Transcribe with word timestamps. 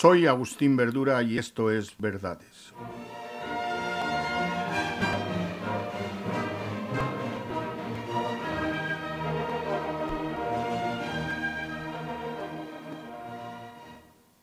Soy 0.00 0.26
Agustín 0.26 0.78
Verdura 0.78 1.22
y 1.22 1.36
esto 1.36 1.70
es 1.70 1.94
Verdades. 1.98 2.72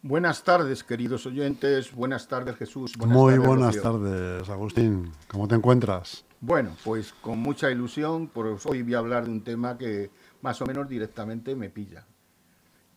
Buenas 0.04 0.44
tardes, 0.44 0.84
queridos 0.84 1.26
oyentes. 1.26 1.92
Buenas 1.92 2.28
tardes, 2.28 2.56
Jesús. 2.58 2.96
Muy 3.00 3.40
buenas 3.40 3.82
tardes, 3.82 4.48
Agustín. 4.50 5.12
¿Cómo 5.28 5.48
te 5.48 5.56
encuentras? 5.56 6.24
Bueno, 6.40 6.76
pues 6.84 7.14
con 7.14 7.40
mucha 7.40 7.72
ilusión, 7.72 8.28
pues 8.28 8.64
hoy 8.68 8.84
voy 8.84 8.94
a 8.94 9.00
hablar 9.00 9.26
de 9.26 9.32
un 9.32 9.44
tema 9.44 9.76
que 9.76 10.12
más 10.44 10.62
o 10.62 10.68
menos 10.68 10.88
directamente 10.88 11.56
me 11.56 11.72
pilla. 11.72 12.06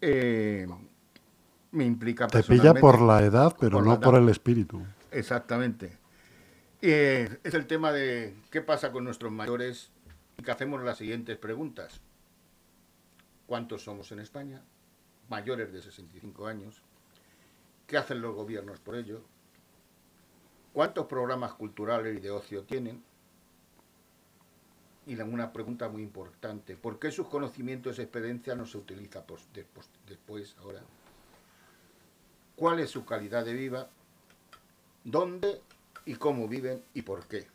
Eh, 0.03 0.67
me 1.73 1.85
implica 1.85 2.27
Te 2.27 2.43
pilla 2.43 2.75
por 2.75 3.01
la 3.01 3.23
edad, 3.23 3.55
pero 3.59 3.83
no 3.83 4.01
por 4.01 4.17
el 4.17 4.29
espíritu. 4.29 4.85
Exactamente. 5.11 5.99
Eh, 6.83 7.39
es 7.45 7.55
el 7.55 7.67
tema 7.67 7.93
de 7.93 8.35
qué 8.51 8.61
pasa 8.61 8.91
con 8.91 9.05
nuestros 9.05 9.31
mayores 9.31 9.91
y 10.39 10.43
que 10.43 10.51
hacemos 10.51 10.83
las 10.83 10.99
siguientes 10.99 11.37
preguntas. 11.37 12.01
¿Cuántos 13.47 13.83
somos 13.83 14.11
en 14.13 14.21
España? 14.21 14.63
Mayores 15.29 15.73
de 15.73 15.83
65 15.83 16.47
años. 16.47 16.83
¿Qué 17.87 17.99
hacen 17.99 18.21
los 18.23 18.35
gobiernos 18.35 18.81
por 18.81 18.97
ello? 18.97 19.23
¿Cuántos 20.73 21.07
programas 21.07 21.55
culturales 21.55 22.17
y 22.17 22.21
de 22.21 22.31
ocio 22.31 22.63
tienen? 22.63 23.03
Y 25.07 25.21
una 25.21 25.53
pregunta 25.53 25.89
muy 25.89 26.03
importante, 26.03 26.77
¿por 26.77 27.01
qué 27.01 27.11
sus 27.11 27.27
conocimientos 27.27 27.99
y 27.99 28.03
experiencia 28.03 28.55
no 28.55 28.65
se 28.65 28.79
utilizan 28.79 29.25
después, 30.07 30.55
ahora? 30.61 30.83
¿Cuál 32.61 32.79
es 32.81 32.91
su 32.91 33.07
calidad 33.07 33.43
de 33.47 33.55
vida? 33.55 33.89
¿Dónde 35.03 35.63
y 36.05 36.17
cómo 36.17 36.47
viven 36.47 36.83
y 36.93 37.01
por 37.01 37.27
qué? 37.27 37.47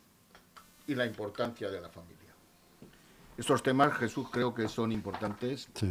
Y 0.88 0.96
la 0.96 1.06
importancia 1.06 1.70
de 1.70 1.80
la 1.80 1.88
familia. 1.88 2.34
Estos 3.38 3.62
temas, 3.62 3.96
Jesús, 3.98 4.26
creo 4.32 4.52
que 4.52 4.66
son 4.66 4.90
importantes 4.90 5.68
sí. 5.74 5.88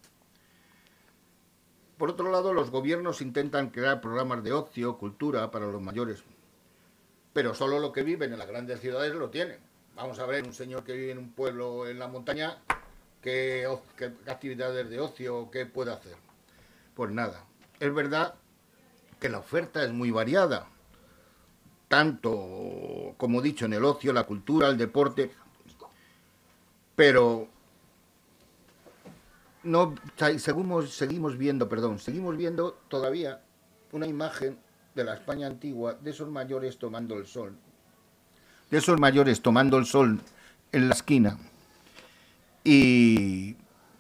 Por 1.98 2.12
otro 2.12 2.32
lado, 2.32 2.54
los 2.54 2.72
gobiernos 2.72 3.22
intentan 3.22 3.72
crear 3.72 4.00
programas 4.00 4.42
de 4.42 4.54
ocio, 4.54 4.98
cultura 4.98 5.52
para 5.52 5.68
los 5.68 5.82
mayores, 5.82 6.24
pero 7.34 7.54
solo 7.54 7.78
los 7.80 7.92
que 7.92 8.04
viven 8.04 8.32
en 8.32 8.40
las 8.40 8.48
grandes 8.48 8.80
ciudades 8.80 9.14
lo 9.14 9.30
tienen. 9.30 9.60
Vamos 9.96 10.18
a 10.20 10.26
ver, 10.26 10.46
un 10.46 10.54
señor 10.54 10.86
que 10.86 10.94
vive 10.94 11.12
en 11.12 11.18
un 11.18 11.34
pueblo 11.34 11.86
en 11.90 12.00
la 12.00 12.08
montaña, 12.08 12.64
¿qué, 13.22 13.68
actividades 14.28 14.90
de 14.90 15.00
ocio, 15.00 15.50
qué 15.52 15.66
puede 15.66 15.92
hacer? 15.92 16.16
Pues 16.96 17.12
nada, 17.12 17.46
es 17.80 17.94
verdad 17.94 18.36
que 19.20 19.30
la 19.30 19.40
oferta 19.40 19.84
es 19.84 19.92
muy 19.92 20.12
variada 20.12 20.68
tanto, 21.88 23.16
como 23.18 23.40
he 23.40 23.44
dicho, 23.44 23.66
en 23.66 23.74
el 23.74 23.84
ocio, 23.84 24.14
la 24.14 24.24
cultura, 24.24 24.68
el 24.68 24.78
deporte, 24.78 25.32
pero 26.96 27.48
no 29.64 29.96
seguimos, 30.38 30.94
seguimos 30.94 31.38
viendo, 31.38 31.68
perdón, 31.68 32.00
seguimos 32.00 32.38
viendo 32.38 32.74
todavía 32.88 33.42
una 33.92 34.06
imagen 34.06 34.60
de 34.94 35.04
la 35.04 35.16
España 35.16 35.48
antigua 35.48 35.96
de 35.96 36.12
esos 36.12 36.30
mayores 36.30 36.78
tomando 36.78 37.16
el 37.16 37.26
sol, 37.26 37.58
de 38.70 38.78
esos 38.78 39.00
mayores 39.00 39.42
tomando 39.42 39.78
el 39.78 39.86
sol 39.86 40.20
en 40.72 40.90
la 40.90 40.94
esquina 40.94 41.38
y 42.72 43.58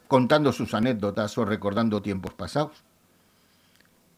contando 0.07 0.53
sus 0.53 0.75
anécdotas 0.75 1.35
o 1.39 1.43
recordando 1.43 2.03
tiempos 2.03 2.35
pasados, 2.35 2.83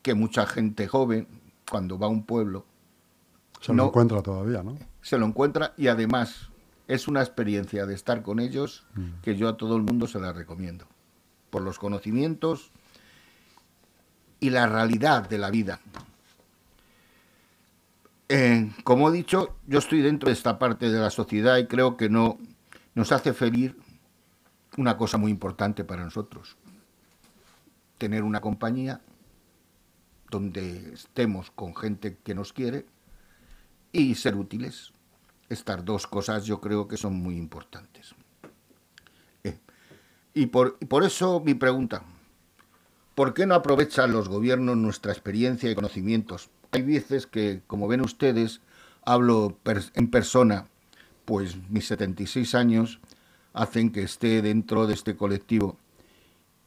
que 0.02 0.14
mucha 0.14 0.46
gente 0.46 0.90
joven, 0.90 1.26
cuando 1.70 1.98
va 1.98 2.08
a 2.08 2.10
un 2.10 2.26
pueblo, 2.26 2.66
se 3.62 3.74
lo 3.74 3.86
encuentra 3.86 4.22
todavía, 4.22 4.62
¿no? 4.62 4.78
Se 5.02 5.18
lo 5.18 5.26
encuentra 5.26 5.74
y 5.78 5.88
además 5.88 6.50
es 6.90 7.08
una 7.08 7.22
experiencia 7.22 7.86
de 7.86 7.94
estar 7.94 8.24
con 8.24 8.42
ellos 8.42 8.84
mm. 8.96 9.22
que 9.22 9.38
yo 9.38 9.48
a 9.48 9.56
todo 9.56 9.78
el 9.78 9.84
mundo 9.84 10.06
se 10.06 10.20
la 10.20 10.34
recomiendo. 10.34 10.86
Por 11.50 11.62
los 11.62 11.80
conocimientos 11.80 12.72
y 14.42 14.50
la 14.50 14.68
realidad 14.68 15.30
de 15.30 15.38
la 15.38 15.50
vida. 15.50 15.80
Eh, 18.28 18.70
como 18.84 19.08
he 19.08 19.14
dicho, 19.14 19.56
yo 19.66 19.80
estoy 19.80 20.02
dentro 20.02 20.28
de 20.28 20.34
esta 20.34 20.60
parte 20.60 20.90
de 20.90 21.00
la 21.00 21.10
sociedad 21.10 21.58
y 21.58 21.68
creo 21.68 21.96
que 21.96 22.10
no 22.10 22.38
nos 22.96 23.14
hace 23.14 23.32
feliz 23.32 23.74
una 24.78 24.98
cosa 24.98 25.18
muy 25.18 25.32
importante 25.32 25.84
para 25.84 26.04
nosotros. 26.04 26.58
Tener 27.98 28.24
una 28.24 28.42
compañía 28.42 29.02
donde 30.30 30.94
estemos 30.94 31.52
con 31.52 31.76
gente 31.76 32.18
que 32.24 32.34
nos 32.34 32.54
quiere 32.54 32.86
y 33.92 34.16
ser 34.16 34.36
útiles. 34.36 34.94
Estas 35.50 35.84
dos 35.84 36.08
cosas 36.08 36.46
yo 36.46 36.62
creo 36.62 36.88
que 36.88 36.98
son 36.98 37.16
muy 37.16 37.36
importantes. 37.36 38.16
Eh, 39.44 39.60
y, 40.34 40.48
por, 40.48 40.78
por 40.80 41.04
eso 41.04 41.42
mi 41.42 41.54
pregunta, 41.54 42.04
¿por 43.14 43.34
qué 43.34 43.46
no 43.46 43.56
aprovechan 43.56 44.14
los 44.14 44.30
gobiernos 44.30 44.78
nuestra 44.78 45.12
experiencia 45.12 45.70
y 45.70 45.76
conocimientos? 45.76 46.50
Hay 46.72 46.84
veces 46.84 47.28
que, 47.28 47.62
como 47.68 47.90
ven 47.90 48.00
ustedes, 48.00 48.62
hablo 49.04 49.58
en 49.94 50.10
persona, 50.10 50.68
pues 51.26 51.58
mis 51.70 51.88
76 51.88 52.56
años 52.56 53.02
hacen 53.54 53.92
que 53.92 54.04
esté 54.04 54.42
dentro 54.42 54.88
de 54.88 54.94
este 54.94 55.16
colectivo 55.16 55.78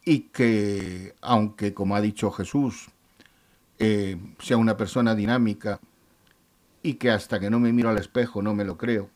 y 0.05 0.21
que, 0.29 1.15
aunque 1.21 1.73
como 1.73 1.97
ha 1.97 2.01
dicho 2.01 2.31
Jesús, 2.31 2.89
eh, 3.79 4.19
sea 4.39 4.57
una 4.57 4.77
persona 4.77 5.15
dinámica, 5.15 5.81
y 6.85 6.95
que 6.95 7.11
hasta 7.11 7.41
que 7.41 7.49
no 7.49 7.59
me 7.59 7.73
miro 7.73 7.89
al 7.89 7.97
espejo 7.97 8.43
no 8.43 8.55
me 8.55 8.65
lo 8.65 8.77
creo. 8.77 9.09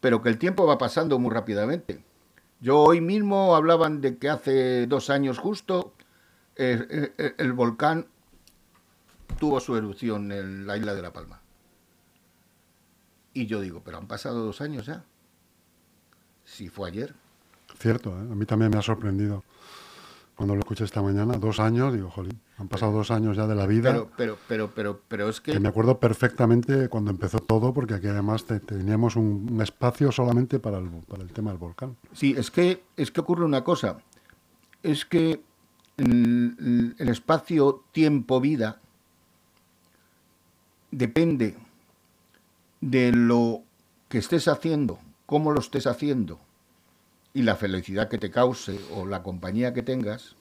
Pero 0.00 0.22
que 0.22 0.28
el 0.28 0.38
tiempo 0.38 0.64
va 0.64 0.78
pasando 0.78 1.18
muy 1.18 1.34
rápidamente. 1.34 2.04
Yo 2.60 2.78
hoy 2.78 3.00
mismo 3.00 3.56
hablaban 3.56 4.00
de 4.00 4.16
que 4.16 4.30
hace 4.30 4.86
dos 4.86 5.10
años 5.10 5.38
justo 5.38 5.92
eh, 6.54 7.12
eh, 7.18 7.34
el 7.38 7.52
volcán 7.52 8.06
tuvo 9.40 9.58
su 9.58 9.76
erupción 9.76 10.30
en 10.30 10.68
la 10.68 10.76
isla 10.76 10.94
de 10.94 11.02
La 11.02 11.12
Palma. 11.12 11.42
Y 13.34 13.46
yo 13.46 13.60
digo, 13.60 13.82
pero 13.84 13.98
han 13.98 14.06
pasado 14.06 14.44
dos 14.44 14.60
años 14.60 14.86
ya. 14.86 15.04
Si 16.48 16.68
fue 16.68 16.88
ayer. 16.88 17.14
Cierto, 17.78 18.10
¿eh? 18.10 18.20
a 18.20 18.34
mí 18.34 18.46
también 18.46 18.70
me 18.70 18.78
ha 18.78 18.82
sorprendido 18.82 19.44
cuando 20.34 20.54
lo 20.54 20.60
escuché 20.60 20.84
esta 20.84 21.02
mañana, 21.02 21.36
dos 21.36 21.58
años, 21.58 21.92
digo, 21.92 22.10
jolín, 22.10 22.40
han 22.58 22.68
pasado 22.68 22.92
dos 22.92 23.10
años 23.10 23.36
ya 23.36 23.48
de 23.48 23.56
la 23.56 23.66
vida. 23.66 23.90
Pero, 23.90 24.10
pero, 24.16 24.38
pero, 24.46 24.70
pero, 24.72 25.00
pero 25.08 25.28
es 25.28 25.40
que... 25.40 25.58
me 25.58 25.68
acuerdo 25.68 25.98
perfectamente 25.98 26.88
cuando 26.88 27.10
empezó 27.10 27.40
todo, 27.40 27.74
porque 27.74 27.94
aquí 27.94 28.06
además 28.06 28.44
teníamos 28.44 29.16
un, 29.16 29.60
espacio 29.60 30.12
solamente 30.12 30.60
para 30.60 30.78
el, 30.78 30.88
para 31.08 31.24
el 31.24 31.32
tema 31.32 31.50
del 31.50 31.58
volcán. 31.58 31.96
Sí, 32.12 32.36
es 32.38 32.52
que, 32.52 32.84
es 32.96 33.10
que 33.10 33.20
ocurre 33.20 33.44
una 33.44 33.64
cosa, 33.64 33.98
es 34.84 35.04
que 35.04 35.42
el, 35.96 36.94
el 36.98 37.08
espacio 37.08 37.82
tiempo-vida 37.90 38.80
depende 40.92 41.56
de 42.80 43.10
lo 43.10 43.62
que 44.08 44.18
estés 44.18 44.46
haciendo, 44.46 45.00
cómo 45.28 45.52
lo 45.52 45.60
estés 45.60 45.86
haciendo 45.86 46.40
y 47.34 47.42
la 47.42 47.54
felicidad 47.54 48.08
que 48.08 48.16
te 48.16 48.30
cause 48.30 48.80
o 48.94 49.04
la 49.04 49.22
compañía 49.22 49.74
que 49.74 49.82
tengas, 49.82 50.36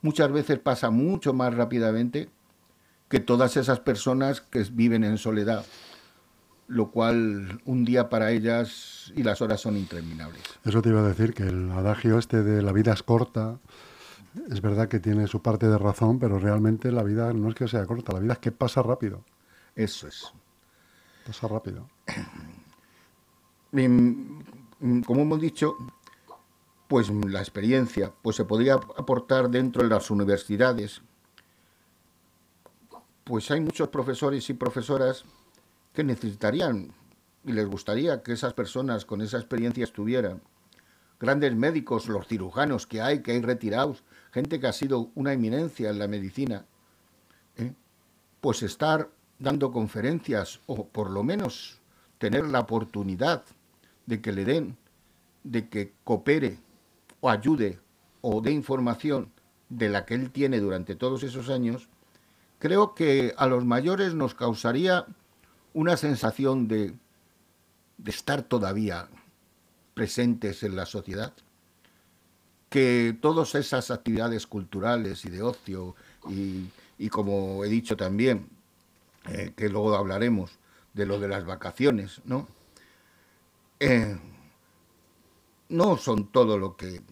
muchas 0.00 0.30
veces 0.30 0.60
pasa 0.60 0.90
mucho 0.90 1.32
más 1.32 1.52
rápidamente 1.52 2.30
que 3.08 3.18
todas 3.18 3.56
esas 3.56 3.80
personas 3.80 4.40
que 4.40 4.64
viven 4.70 5.02
en 5.02 5.18
soledad, 5.18 5.64
lo 6.68 6.92
cual 6.92 7.60
un 7.64 7.84
día 7.84 8.08
para 8.08 8.30
ellas 8.30 9.12
y 9.16 9.24
las 9.24 9.42
horas 9.42 9.60
son 9.60 9.76
interminables. 9.76 10.44
Eso 10.64 10.80
te 10.80 10.90
iba 10.90 11.00
a 11.00 11.08
decir, 11.08 11.34
que 11.34 11.42
el 11.42 11.72
adagio 11.72 12.16
este 12.20 12.44
de 12.44 12.62
la 12.62 12.70
vida 12.70 12.92
es 12.92 13.02
corta, 13.02 13.58
es 14.52 14.60
verdad 14.60 14.86
que 14.86 15.00
tiene 15.00 15.26
su 15.26 15.42
parte 15.42 15.66
de 15.66 15.78
razón, 15.78 16.20
pero 16.20 16.38
realmente 16.38 16.92
la 16.92 17.02
vida 17.02 17.32
no 17.32 17.48
es 17.48 17.56
que 17.56 17.66
sea 17.66 17.84
corta, 17.86 18.12
la 18.12 18.20
vida 18.20 18.34
es 18.34 18.38
que 18.38 18.52
pasa 18.52 18.84
rápido. 18.84 19.24
Eso 19.74 20.06
es. 20.06 20.32
Pasa 21.26 21.48
rápido. 21.48 21.88
Como 23.74 25.22
hemos 25.22 25.40
dicho, 25.40 25.76
pues 26.86 27.10
la 27.10 27.40
experiencia 27.40 28.12
pues 28.22 28.36
se 28.36 28.44
podría 28.44 28.74
aportar 28.74 29.50
dentro 29.50 29.82
de 29.82 29.88
las 29.88 30.12
universidades. 30.12 31.02
Pues 33.24 33.50
hay 33.50 33.60
muchos 33.60 33.88
profesores 33.88 34.48
y 34.48 34.54
profesoras 34.54 35.24
que 35.92 36.04
necesitarían 36.04 36.92
y 37.44 37.50
les 37.50 37.66
gustaría 37.66 38.22
que 38.22 38.32
esas 38.32 38.52
personas 38.52 39.04
con 39.04 39.20
esa 39.22 39.38
experiencia 39.38 39.82
estuvieran. 39.82 40.40
Grandes 41.18 41.56
médicos, 41.56 42.06
los 42.06 42.28
cirujanos 42.28 42.86
que 42.86 43.00
hay, 43.00 43.22
que 43.22 43.32
hay 43.32 43.40
retirados, 43.40 44.04
gente 44.30 44.60
que 44.60 44.68
ha 44.68 44.72
sido 44.72 45.10
una 45.16 45.32
eminencia 45.32 45.90
en 45.90 45.98
la 45.98 46.06
medicina, 46.06 46.64
¿eh? 47.56 47.72
pues 48.40 48.62
estar 48.62 49.10
dando 49.40 49.72
conferencias 49.72 50.60
o 50.66 50.86
por 50.86 51.10
lo 51.10 51.24
menos 51.24 51.80
tener 52.18 52.46
la 52.46 52.60
oportunidad 52.60 53.44
de 54.06 54.20
que 54.20 54.32
le 54.32 54.44
den, 54.44 54.76
de 55.42 55.68
que 55.68 55.92
coopere 56.04 56.58
o 57.20 57.30
ayude 57.30 57.78
o 58.20 58.40
dé 58.40 58.52
información 58.52 59.30
de 59.68 59.88
la 59.88 60.04
que 60.04 60.14
él 60.14 60.30
tiene 60.30 60.60
durante 60.60 60.94
todos 60.94 61.22
esos 61.22 61.48
años, 61.48 61.88
creo 62.58 62.94
que 62.94 63.34
a 63.36 63.46
los 63.46 63.64
mayores 63.64 64.14
nos 64.14 64.34
causaría 64.34 65.06
una 65.72 65.96
sensación 65.96 66.68
de, 66.68 66.94
de 67.98 68.10
estar 68.10 68.42
todavía 68.42 69.08
presentes 69.94 70.62
en 70.62 70.76
la 70.76 70.86
sociedad, 70.86 71.32
que 72.68 73.16
todas 73.20 73.54
esas 73.54 73.90
actividades 73.90 74.46
culturales 74.46 75.24
y 75.24 75.30
de 75.30 75.42
ocio 75.42 75.94
y, 76.28 76.66
y 76.98 77.08
como 77.08 77.64
he 77.64 77.68
dicho 77.68 77.96
también, 77.96 78.48
eh, 79.28 79.52
que 79.56 79.68
luego 79.68 79.94
hablaremos 79.94 80.58
de 80.92 81.06
lo 81.06 81.18
de 81.18 81.28
las 81.28 81.44
vacaciones, 81.44 82.20
¿no? 82.24 82.48
Eh, 83.86 84.18
no 85.68 85.98
son 85.98 86.28
todo 86.32 86.58
lo 86.58 86.74
que 86.76 87.02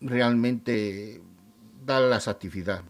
realmente 0.00 1.22
da 1.84 2.00
las 2.00 2.26
actividades. 2.26 2.84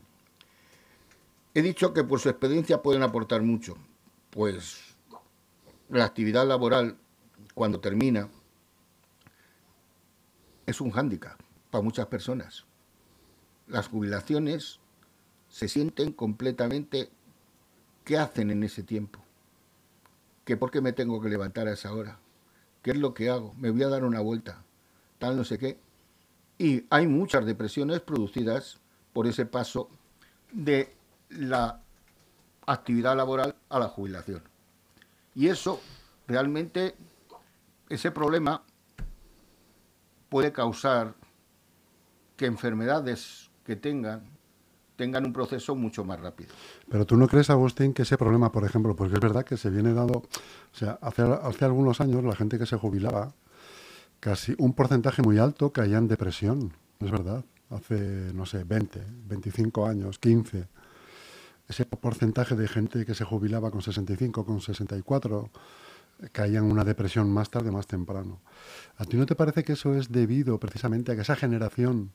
He 1.52 1.60
dicho 1.60 1.92
que 1.92 2.04
por 2.04 2.20
su 2.20 2.28
experiencia 2.28 2.82
pueden 2.82 3.02
aportar 3.02 3.42
mucho, 3.42 3.76
pues 4.30 4.96
la 5.90 6.04
actividad 6.04 6.46
laboral 6.46 6.96
cuando 7.54 7.80
termina 7.80 8.30
es 10.64 10.80
un 10.80 10.90
hándicap 10.90 11.38
para 11.70 11.82
muchas 11.82 12.06
personas. 12.06 12.64
Las 13.66 13.88
jubilaciones 13.88 14.80
se 15.48 15.68
sienten 15.68 16.12
completamente 16.12 17.10
¿qué 18.04 18.16
hacen 18.16 18.50
en 18.50 18.62
ese 18.62 18.82
tiempo? 18.82 19.20
¿Que 20.46 20.56
por 20.56 20.70
qué 20.70 20.80
me 20.80 20.94
tengo 20.94 21.20
que 21.20 21.28
levantar 21.28 21.68
a 21.68 21.72
esa 21.72 21.92
hora? 21.92 22.18
¿Qué 22.82 22.92
es 22.92 22.96
lo 22.96 23.14
que 23.14 23.30
hago? 23.30 23.54
Me 23.56 23.70
voy 23.70 23.82
a 23.82 23.88
dar 23.88 24.04
una 24.04 24.20
vuelta, 24.20 24.62
tal 25.18 25.36
no 25.36 25.44
sé 25.44 25.58
qué. 25.58 25.78
Y 26.58 26.84
hay 26.90 27.06
muchas 27.06 27.44
depresiones 27.44 28.00
producidas 28.00 28.78
por 29.12 29.26
ese 29.26 29.46
paso 29.46 29.88
de 30.52 30.94
la 31.30 31.80
actividad 32.66 33.16
laboral 33.16 33.56
a 33.68 33.78
la 33.78 33.88
jubilación. 33.88 34.42
Y 35.34 35.48
eso 35.48 35.80
realmente, 36.26 36.94
ese 37.88 38.10
problema 38.10 38.62
puede 40.28 40.52
causar 40.52 41.14
que 42.36 42.46
enfermedades 42.46 43.50
que 43.64 43.76
tengan 43.76 44.37
tengan 44.98 45.24
un 45.24 45.32
proceso 45.32 45.76
mucho 45.76 46.04
más 46.04 46.20
rápido. 46.20 46.50
Pero 46.90 47.06
tú 47.06 47.16
no 47.16 47.28
crees, 47.28 47.48
Agustín, 47.50 47.94
que 47.94 48.02
ese 48.02 48.18
problema, 48.18 48.50
por 48.50 48.64
ejemplo, 48.64 48.96
porque 48.96 49.14
es 49.14 49.20
verdad 49.20 49.44
que 49.44 49.56
se 49.56 49.70
viene 49.70 49.94
dando, 49.94 50.18
o 50.18 50.76
sea, 50.76 50.98
hace, 51.00 51.22
hace 51.22 51.64
algunos 51.64 52.00
años 52.00 52.24
la 52.24 52.34
gente 52.34 52.58
que 52.58 52.66
se 52.66 52.76
jubilaba, 52.76 53.32
casi 54.18 54.56
un 54.58 54.74
porcentaje 54.74 55.22
muy 55.22 55.38
alto 55.38 55.72
caía 55.72 55.98
en 55.98 56.08
depresión, 56.08 56.72
es 56.98 57.12
verdad, 57.12 57.44
hace, 57.70 58.32
no 58.34 58.44
sé, 58.44 58.64
20, 58.64 59.00
25 59.28 59.86
años, 59.86 60.18
15. 60.18 60.66
Ese 61.68 61.84
porcentaje 61.84 62.56
de 62.56 62.66
gente 62.66 63.06
que 63.06 63.14
se 63.14 63.24
jubilaba 63.24 63.70
con 63.70 63.82
65, 63.82 64.44
con 64.44 64.60
64, 64.60 65.48
caía 66.32 66.58
en 66.58 66.64
una 66.64 66.82
depresión 66.82 67.30
más 67.30 67.50
tarde, 67.50 67.70
más 67.70 67.86
temprano. 67.86 68.40
¿A 68.96 69.04
ti 69.04 69.16
no 69.16 69.26
te 69.26 69.36
parece 69.36 69.62
que 69.62 69.74
eso 69.74 69.94
es 69.94 70.10
debido 70.10 70.58
precisamente 70.58 71.12
a 71.12 71.14
que 71.14 71.22
esa 71.22 71.36
generación 71.36 72.10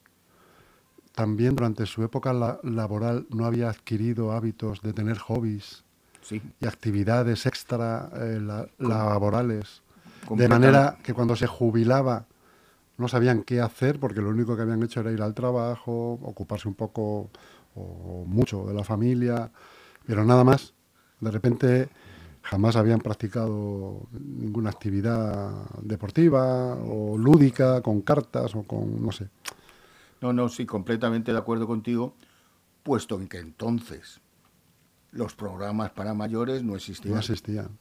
también 1.14 1.54
durante 1.54 1.86
su 1.86 2.02
época 2.02 2.32
laboral 2.62 3.26
no 3.30 3.46
había 3.46 3.70
adquirido 3.70 4.32
hábitos 4.32 4.82
de 4.82 4.92
tener 4.92 5.18
hobbies 5.18 5.84
y 6.60 6.66
actividades 6.66 7.46
extra 7.46 8.10
eh, 8.14 8.40
laborales. 8.78 9.82
De 10.30 10.48
manera 10.48 10.98
que 11.02 11.14
cuando 11.14 11.36
se 11.36 11.46
jubilaba 11.46 12.26
no 12.96 13.08
sabían 13.08 13.42
qué 13.42 13.60
hacer 13.60 14.00
porque 14.00 14.20
lo 14.20 14.30
único 14.30 14.56
que 14.56 14.62
habían 14.62 14.82
hecho 14.82 15.00
era 15.00 15.12
ir 15.12 15.22
al 15.22 15.34
trabajo, 15.34 16.18
ocuparse 16.22 16.68
un 16.68 16.74
poco 16.74 17.30
o 17.76 18.24
mucho 18.26 18.66
de 18.66 18.74
la 18.74 18.84
familia, 18.84 19.50
pero 20.06 20.24
nada 20.24 20.44
más. 20.44 20.72
De 21.20 21.30
repente 21.30 21.88
jamás 22.42 22.76
habían 22.76 23.00
practicado 23.00 24.06
ninguna 24.12 24.70
actividad 24.70 25.70
deportiva 25.80 26.74
o 26.74 27.16
lúdica 27.16 27.80
con 27.80 28.02
cartas 28.02 28.54
o 28.54 28.64
con, 28.64 29.02
no 29.02 29.12
sé. 29.12 29.28
No, 30.24 30.32
no, 30.32 30.48
sí, 30.48 30.64
completamente 30.64 31.32
de 31.32 31.38
acuerdo 31.38 31.66
contigo, 31.66 32.14
puesto 32.82 33.20
en 33.20 33.28
que 33.28 33.36
entonces 33.36 34.22
los 35.12 35.34
programas 35.34 35.90
para 35.90 36.14
mayores 36.14 36.62
no 36.62 36.76
existían. 36.76 37.12
No 37.12 37.20
existían. 37.20 37.78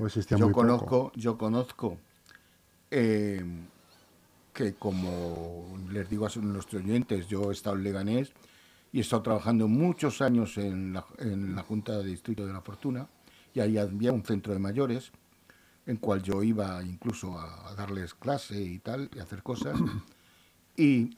existían 0.00 0.40
yo, 0.40 0.50
conozco, 0.50 1.12
yo 1.14 1.36
conozco 1.36 1.98
eh, 2.90 3.44
que, 4.54 4.76
como 4.76 5.76
les 5.90 6.08
digo 6.08 6.24
a 6.24 6.30
nuestros 6.40 6.82
oyentes, 6.82 7.28
yo 7.28 7.50
he 7.50 7.52
estado 7.52 7.76
en 7.76 7.82
Leganés 7.82 8.32
y 8.90 8.96
he 8.96 9.02
estado 9.02 9.20
trabajando 9.20 9.68
muchos 9.68 10.22
años 10.22 10.56
en 10.56 10.94
la, 10.94 11.04
en 11.18 11.54
la 11.54 11.62
Junta 11.64 11.98
de 11.98 12.04
Distrito 12.06 12.46
de 12.46 12.54
la 12.54 12.62
Fortuna 12.62 13.08
y 13.52 13.60
ahí 13.60 13.76
había 13.76 14.10
un 14.10 14.24
centro 14.24 14.54
de 14.54 14.58
mayores 14.58 15.12
en 15.84 15.98
cual 15.98 16.22
yo 16.22 16.42
iba 16.42 16.82
incluso 16.82 17.38
a, 17.38 17.68
a 17.68 17.74
darles 17.74 18.14
clase 18.14 18.58
y 18.58 18.78
tal, 18.78 19.10
y 19.14 19.18
hacer 19.18 19.42
cosas. 19.42 19.78
Y 20.78 21.16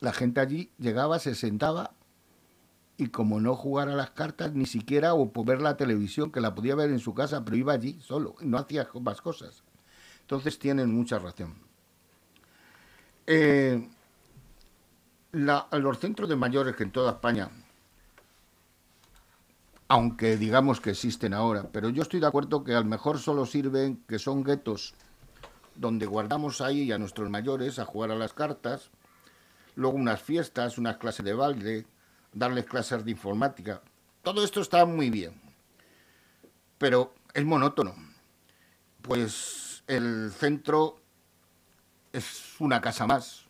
la 0.00 0.12
gente 0.12 0.40
allí 0.40 0.70
llegaba, 0.78 1.18
se 1.18 1.34
sentaba 1.34 1.92
y 2.96 3.08
como 3.08 3.40
no 3.40 3.54
jugara 3.54 3.94
las 3.94 4.10
cartas 4.10 4.52
ni 4.52 4.66
siquiera 4.66 5.14
o 5.14 5.32
por 5.32 5.46
ver 5.46 5.62
la 5.62 5.76
televisión, 5.76 6.30
que 6.30 6.40
la 6.40 6.54
podía 6.54 6.74
ver 6.74 6.90
en 6.90 6.98
su 6.98 7.14
casa, 7.14 7.44
pero 7.44 7.56
iba 7.56 7.72
allí 7.72 7.98
solo, 8.00 8.34
no 8.40 8.58
hacía 8.58 8.88
más 9.00 9.20
cosas. 9.20 9.62
Entonces 10.22 10.58
tienen 10.58 10.94
mucha 10.94 11.18
razón. 11.18 11.54
Eh, 13.26 13.88
los 15.32 15.98
centros 15.98 16.28
de 16.28 16.36
mayores 16.36 16.76
que 16.76 16.82
en 16.82 16.92
toda 16.92 17.12
España, 17.12 17.50
aunque 19.88 20.36
digamos 20.36 20.80
que 20.80 20.90
existen 20.90 21.32
ahora, 21.34 21.68
pero 21.72 21.88
yo 21.88 22.02
estoy 22.02 22.20
de 22.20 22.26
acuerdo 22.26 22.64
que 22.64 22.74
a 22.74 22.80
lo 22.80 22.86
mejor 22.86 23.18
solo 23.18 23.46
sirven 23.46 24.04
que 24.08 24.18
son 24.18 24.44
guetos 24.44 24.94
donde 25.74 26.06
guardamos 26.06 26.60
ahí 26.60 26.92
a 26.92 26.98
nuestros 26.98 27.30
mayores 27.30 27.78
a 27.78 27.86
jugar 27.86 28.10
a 28.10 28.16
las 28.16 28.34
cartas 28.34 28.90
luego 29.76 29.96
unas 29.96 30.20
fiestas, 30.20 30.78
unas 30.78 30.96
clases 30.96 31.24
de 31.24 31.34
baile, 31.34 31.86
darles 32.32 32.64
clases 32.64 33.04
de 33.04 33.10
informática. 33.10 33.82
Todo 34.22 34.44
esto 34.44 34.60
está 34.60 34.84
muy 34.84 35.10
bien, 35.10 35.40
pero 36.78 37.14
es 37.34 37.44
monótono. 37.44 37.94
Pues 39.02 39.82
el 39.86 40.30
centro 40.30 41.00
es 42.12 42.60
una 42.60 42.80
casa 42.80 43.06
más 43.06 43.46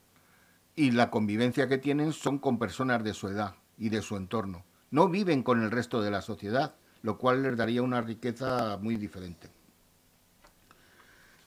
y 0.77 0.93
la 0.93 1.11
convivencia 1.11 1.69
que 1.69 1.79
tienen 1.79 2.13
son 2.13 2.39
con 2.39 2.59
personas 2.59 3.03
de 3.03 3.15
su 3.15 3.29
edad 3.29 3.55
y 3.79 3.89
de 3.89 4.03
su 4.03 4.17
entorno. 4.17 4.65
No 4.91 5.09
viven 5.09 5.43
con 5.43 5.63
el 5.63 5.71
resto 5.71 6.03
de 6.03 6.11
la 6.11 6.23
sociedad, 6.23 6.75
lo 7.03 7.19
cual 7.19 7.43
les 7.43 7.57
daría 7.57 7.83
una 7.83 8.01
riqueza 8.01 8.79
muy 8.81 8.97
diferente. 8.97 9.49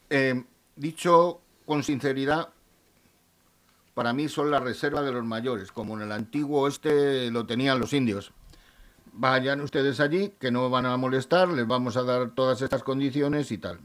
Eh, 0.10 0.44
dicho 0.76 1.42
con 1.66 1.84
sinceridad, 1.84 2.50
para 3.94 4.14
mí 4.14 4.28
son 4.28 4.50
la 4.50 4.60
reserva 4.60 5.02
de 5.02 5.12
los 5.12 5.24
mayores, 5.24 5.72
como 5.72 5.96
en 5.96 6.04
el 6.04 6.12
antiguo 6.12 6.62
oeste 6.62 7.30
lo 7.32 7.46
tenían 7.46 7.80
los 7.80 7.94
indios. 7.94 8.32
Vayan 9.14 9.62
ustedes 9.62 10.00
allí, 10.00 10.34
que 10.40 10.52
no 10.52 10.70
van 10.70 10.86
a 10.88 10.98
molestar, 10.98 11.50
les 11.50 11.68
vamos 11.68 11.98
a 11.98 12.04
dar 12.04 12.32
todas 12.32 12.62
estas 12.62 12.84
condiciones 12.84 13.52
y 13.52 13.60
tal. 13.60 13.80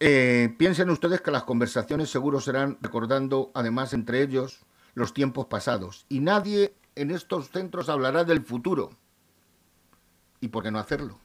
Eh, 0.00 0.54
piensen 0.56 0.90
ustedes 0.90 1.20
que 1.20 1.32
las 1.32 1.42
conversaciones 1.42 2.08
seguro 2.08 2.40
serán 2.40 2.78
recordando, 2.80 3.50
además, 3.54 3.92
entre 3.92 4.22
ellos, 4.22 4.60
los 4.94 5.12
tiempos 5.12 5.46
pasados. 5.46 6.06
Y 6.08 6.20
nadie 6.20 6.74
en 6.94 7.10
estos 7.10 7.50
centros 7.50 7.88
hablará 7.88 8.22
del 8.22 8.44
futuro. 8.44 8.90
¿Y 10.40 10.48
por 10.48 10.62
qué 10.62 10.70
no 10.70 10.78
hacerlo? 10.78 11.18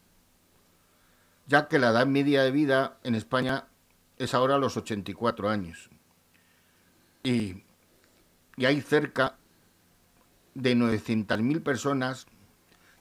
Ya 1.46 1.67
que 1.67 1.77
la 1.77 1.89
edad 1.89 2.08
media 2.08 2.41
de 2.41 2.51
vida 2.51 2.98
en 3.03 3.13
España 3.13 3.67
es 4.17 4.34
ahora 4.34 4.58
los 4.58 4.75
84 4.75 5.50
años. 5.50 5.89
Y, 7.24 7.63
hay 8.58 8.82
cerca 8.82 9.38
de 10.53 10.75
900.000 10.75 11.63
personas 11.63 12.27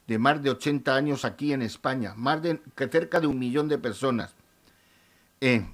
de 0.07 0.17
más 0.17 0.41
de 0.41 0.49
80 0.49 0.95
años 0.95 1.25
aquí 1.25 1.53
en 1.53 1.61
España, 1.61 2.13
más 2.15 2.41
de 2.41 2.59
que 2.75 2.87
cerca 2.87 3.19
de 3.19 3.27
un 3.27 3.37
millón 3.37 3.67
de 3.67 3.77
personas. 3.77 4.33
Eh, 5.41 5.65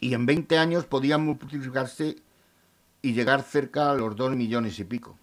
y 0.00 0.14
en 0.14 0.24
20 0.24 0.56
años 0.58 0.86
podían 0.86 1.24
multiplicarse 1.24 2.16
y 3.02 3.12
llegar 3.12 3.42
cerca 3.42 3.90
a 3.90 3.94
los 3.94 4.16
2 4.16 4.36
millones 4.36 4.78
y 4.78 4.84
pico. 4.84 5.18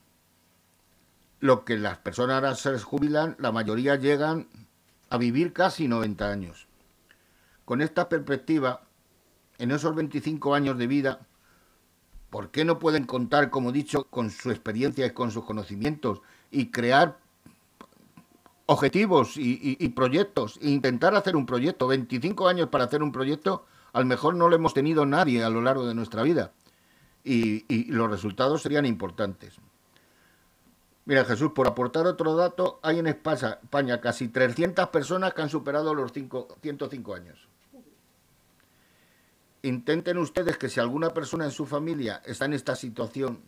Lo 1.39 1.65
que 1.65 1.77
las 1.77 1.97
personas 1.97 2.35
ahora 2.35 2.55
se 2.55 2.77
jubilan, 2.79 3.35
la 3.39 3.51
mayoría 3.51 3.95
llegan 3.95 4.47
a 5.09 5.17
vivir 5.17 5.53
casi 5.53 5.87
90 5.87 6.29
años. 6.29 6.67
Con 7.65 7.81
esta 7.81 8.09
perspectiva, 8.09 8.83
en 9.57 9.71
esos 9.71 9.95
25 9.95 10.53
años 10.53 10.77
de 10.77 10.87
vida, 10.87 11.19
¿por 12.29 12.51
qué 12.51 12.65
no 12.65 12.79
pueden 12.79 13.05
contar, 13.05 13.49
como 13.49 13.71
dicho, 13.71 14.05
con 14.05 14.29
su 14.29 14.51
experiencia 14.51 15.05
y 15.05 15.11
con 15.11 15.31
sus 15.31 15.45
conocimientos 15.45 16.21
y 16.51 16.67
crear 16.67 17.17
objetivos 18.69 19.33
y, 19.35 19.89
proyectos, 19.89 20.59
e 20.61 20.69
intentar 20.69 21.15
hacer 21.15 21.35
un 21.35 21.47
proyecto. 21.47 21.87
25 21.87 22.47
años 22.47 22.69
para 22.69 22.83
hacer 22.83 23.01
un 23.01 23.11
proyecto, 23.11 23.65
a 23.93 23.99
lo 23.99 24.05
mejor 24.05 24.35
no 24.35 24.47
lo 24.47 24.55
hemos 24.55 24.75
tenido 24.75 25.07
nadie 25.07 25.43
a 25.43 25.49
lo 25.49 25.61
largo 25.61 25.87
de 25.87 25.95
nuestra 25.95 26.21
vida. 26.21 26.51
Y, 27.23 27.65
y 27.67 27.91
los 27.91 28.11
resultados 28.11 28.61
serían 28.61 28.85
importantes. 28.85 29.55
Mira, 31.05 31.25
Jesús, 31.25 31.51
por 31.53 31.65
aportar 31.65 32.05
otro 32.05 32.35
dato, 32.35 32.79
hay 32.83 32.99
en 32.99 33.07
España 33.07 33.99
casi 34.01 34.27
300 34.27 34.89
personas 34.89 35.33
que 35.33 35.41
han 35.41 35.49
superado 35.49 35.95
los 35.95 36.11
105 36.13 37.15
años. 37.15 37.47
Intenten 39.61 40.17
ustedes 40.17 40.57
que 40.57 40.69
si 40.69 40.79
alguna 40.79 41.13
persona 41.13 41.45
en 41.45 41.51
su 41.51 41.65
familia 41.65 42.21
está 42.25 42.45
en 42.45 42.53
esta 42.53 42.75
situación, 42.75 43.39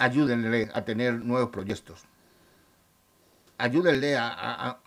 ayúdenle 0.00 0.70
a 0.72 0.82
tener 0.84 1.22
nuevos 1.22 1.50
proyectos. 1.50 2.04
Ayúdenle 3.58 4.16
a, 4.16 4.78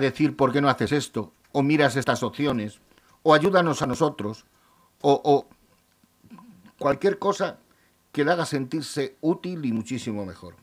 decir 0.00 0.36
por 0.36 0.52
qué 0.52 0.60
no 0.60 0.68
haces 0.68 0.90
esto, 0.90 1.32
o 1.52 1.62
miras 1.62 1.94
estas 1.94 2.22
opciones, 2.24 2.80
o 3.22 3.34
ayúdanos 3.34 3.80
a 3.82 3.86
nosotros, 3.86 4.44
o, 5.00 5.46
cualquier 6.78 7.18
cosa 7.18 7.58
que 8.10 8.24
le 8.24 8.32
haga 8.32 8.44
sentirse 8.44 9.16
útil 9.20 9.64
y 9.64 9.72
muchísimo 9.72 10.26
mejor. 10.26 10.56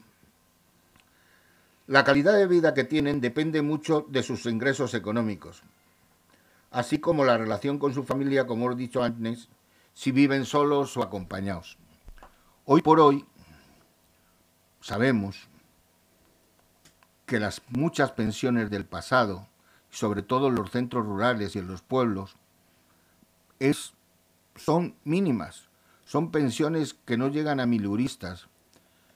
La 1.87 2.03
calidad 2.03 2.33
de 2.33 2.47
vida 2.47 2.73
que 2.73 2.83
tienen 2.83 3.21
depende 3.21 3.61
mucho 3.61 4.05
de 4.09 4.21
sus 4.21 4.45
ingresos 4.45 4.93
económicos, 4.93 5.63
así 6.71 6.99
como 6.99 7.25
la 7.25 7.37
relación 7.37 7.79
con 7.79 7.93
su 7.93 8.03
familia, 8.03 8.47
como 8.47 8.71
he 8.71 8.75
dicho 8.75 9.03
antes, 9.03 9.49
si 9.93 10.11
viven 10.11 10.45
solos 10.45 10.95
o 10.97 11.03
acompañados. 11.03 11.77
Hoy 12.65 12.81
por 12.81 12.99
hoy 12.99 13.25
sabemos 14.81 15.49
que 17.25 17.39
las 17.39 17.61
muchas 17.69 18.11
pensiones 18.11 18.69
del 18.69 18.85
pasado, 18.85 19.47
sobre 19.89 20.21
todo 20.21 20.47
en 20.47 20.55
los 20.55 20.71
centros 20.71 21.05
rurales 21.05 21.55
y 21.55 21.59
en 21.59 21.67
los 21.67 21.81
pueblos, 21.81 22.35
es, 23.59 23.93
son 24.55 24.95
mínimas. 25.03 25.69
Son 26.05 26.31
pensiones 26.31 26.95
que 27.05 27.17
no 27.17 27.27
llegan 27.27 27.59
a 27.59 27.67
miluristas 27.67 28.47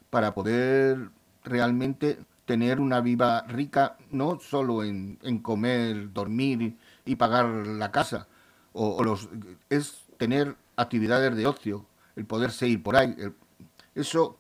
para 0.10 0.36
poder 0.36 1.10
realmente 1.44 2.20
tener 2.46 2.80
una 2.80 3.02
vida 3.02 3.42
rica, 3.48 3.98
no 4.12 4.40
solo 4.40 4.84
en, 4.84 5.18
comer, 5.42 6.14
dormir 6.14 6.78
y, 7.06 7.16
pagar 7.16 7.46
la 7.46 7.92
casa, 7.92 8.28
o, 8.74 9.04
los, 9.04 9.30
es 9.70 10.06
tener 10.18 10.56
actividades 10.76 11.36
de 11.36 11.46
ocio, 11.48 11.86
el 12.16 12.26
poderse 12.26 12.68
ir 12.68 12.82
por 12.82 12.96
ahí. 12.96 13.16
eso 13.96 14.38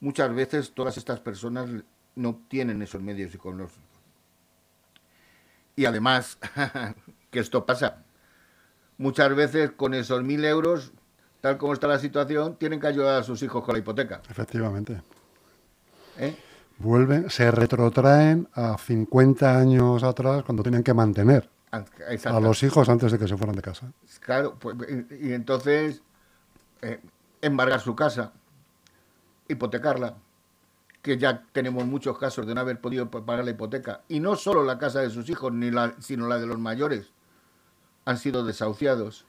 muchas 0.00 0.34
veces 0.34 0.72
todas 0.72 0.96
estas 0.96 1.20
personas 1.20 1.68
no 2.14 2.40
tienen 2.48 2.82
esos 2.82 3.02
medios 3.02 3.34
económicos. 3.34 3.78
Y 5.74 5.84
además, 5.84 6.38
que 7.30 7.40
esto 7.40 7.66
pasa, 7.66 8.04
muchas 8.96 9.34
veces 9.34 9.72
con 9.72 9.94
esos 9.94 10.22
mil 10.22 10.44
euros, 10.44 10.92
tal 11.40 11.58
como 11.58 11.74
está 11.74 11.86
la 11.86 11.98
situación, 11.98 12.56
tienen 12.56 12.80
que 12.80 12.86
ayudar 12.86 13.20
a 13.20 13.22
sus 13.22 13.42
hijos 13.42 13.62
con 13.62 13.74
la 13.74 13.80
hipoteca. 13.80 14.22
Efectivamente. 14.30 15.02
¿Eh? 16.18 16.34
Vuelven, 16.78 17.30
se 17.30 17.50
retrotraen 17.50 18.48
a 18.54 18.76
50 18.78 19.58
años 19.58 20.02
atrás 20.02 20.42
cuando 20.44 20.62
tenían 20.62 20.82
que 20.82 20.94
mantener 20.94 21.48
a 21.70 22.40
los 22.40 22.62
hijos 22.62 22.88
antes 22.88 23.12
de 23.12 23.18
que 23.18 23.28
se 23.28 23.36
fueran 23.36 23.56
de 23.56 23.62
casa. 23.62 23.92
Claro, 24.20 24.56
pues, 24.58 24.76
y, 25.20 25.32
entonces 25.32 26.02
eh, 26.82 27.00
embargar 27.42 27.80
su 27.80 27.94
casa, 27.94 28.32
hipotecarla, 29.48 30.16
que 31.02 31.18
ya 31.18 31.44
tenemos 31.52 31.86
muchos 31.86 32.18
casos 32.18 32.46
de 32.46 32.54
no 32.54 32.60
haber 32.60 32.80
podido 32.80 33.10
pagar 33.10 33.44
la 33.44 33.50
hipoteca, 33.50 34.02
y 34.08 34.20
no 34.20 34.36
solo 34.36 34.64
la 34.64 34.78
casa 34.78 35.00
de 35.00 35.10
sus 35.10 35.28
hijos, 35.28 35.52
ni 35.52 35.70
la, 35.70 35.94
sino 36.00 36.26
la 36.28 36.38
de 36.38 36.46
los 36.46 36.58
mayores, 36.58 37.12
han 38.04 38.18
sido 38.18 38.44
desahuciados, 38.44 39.26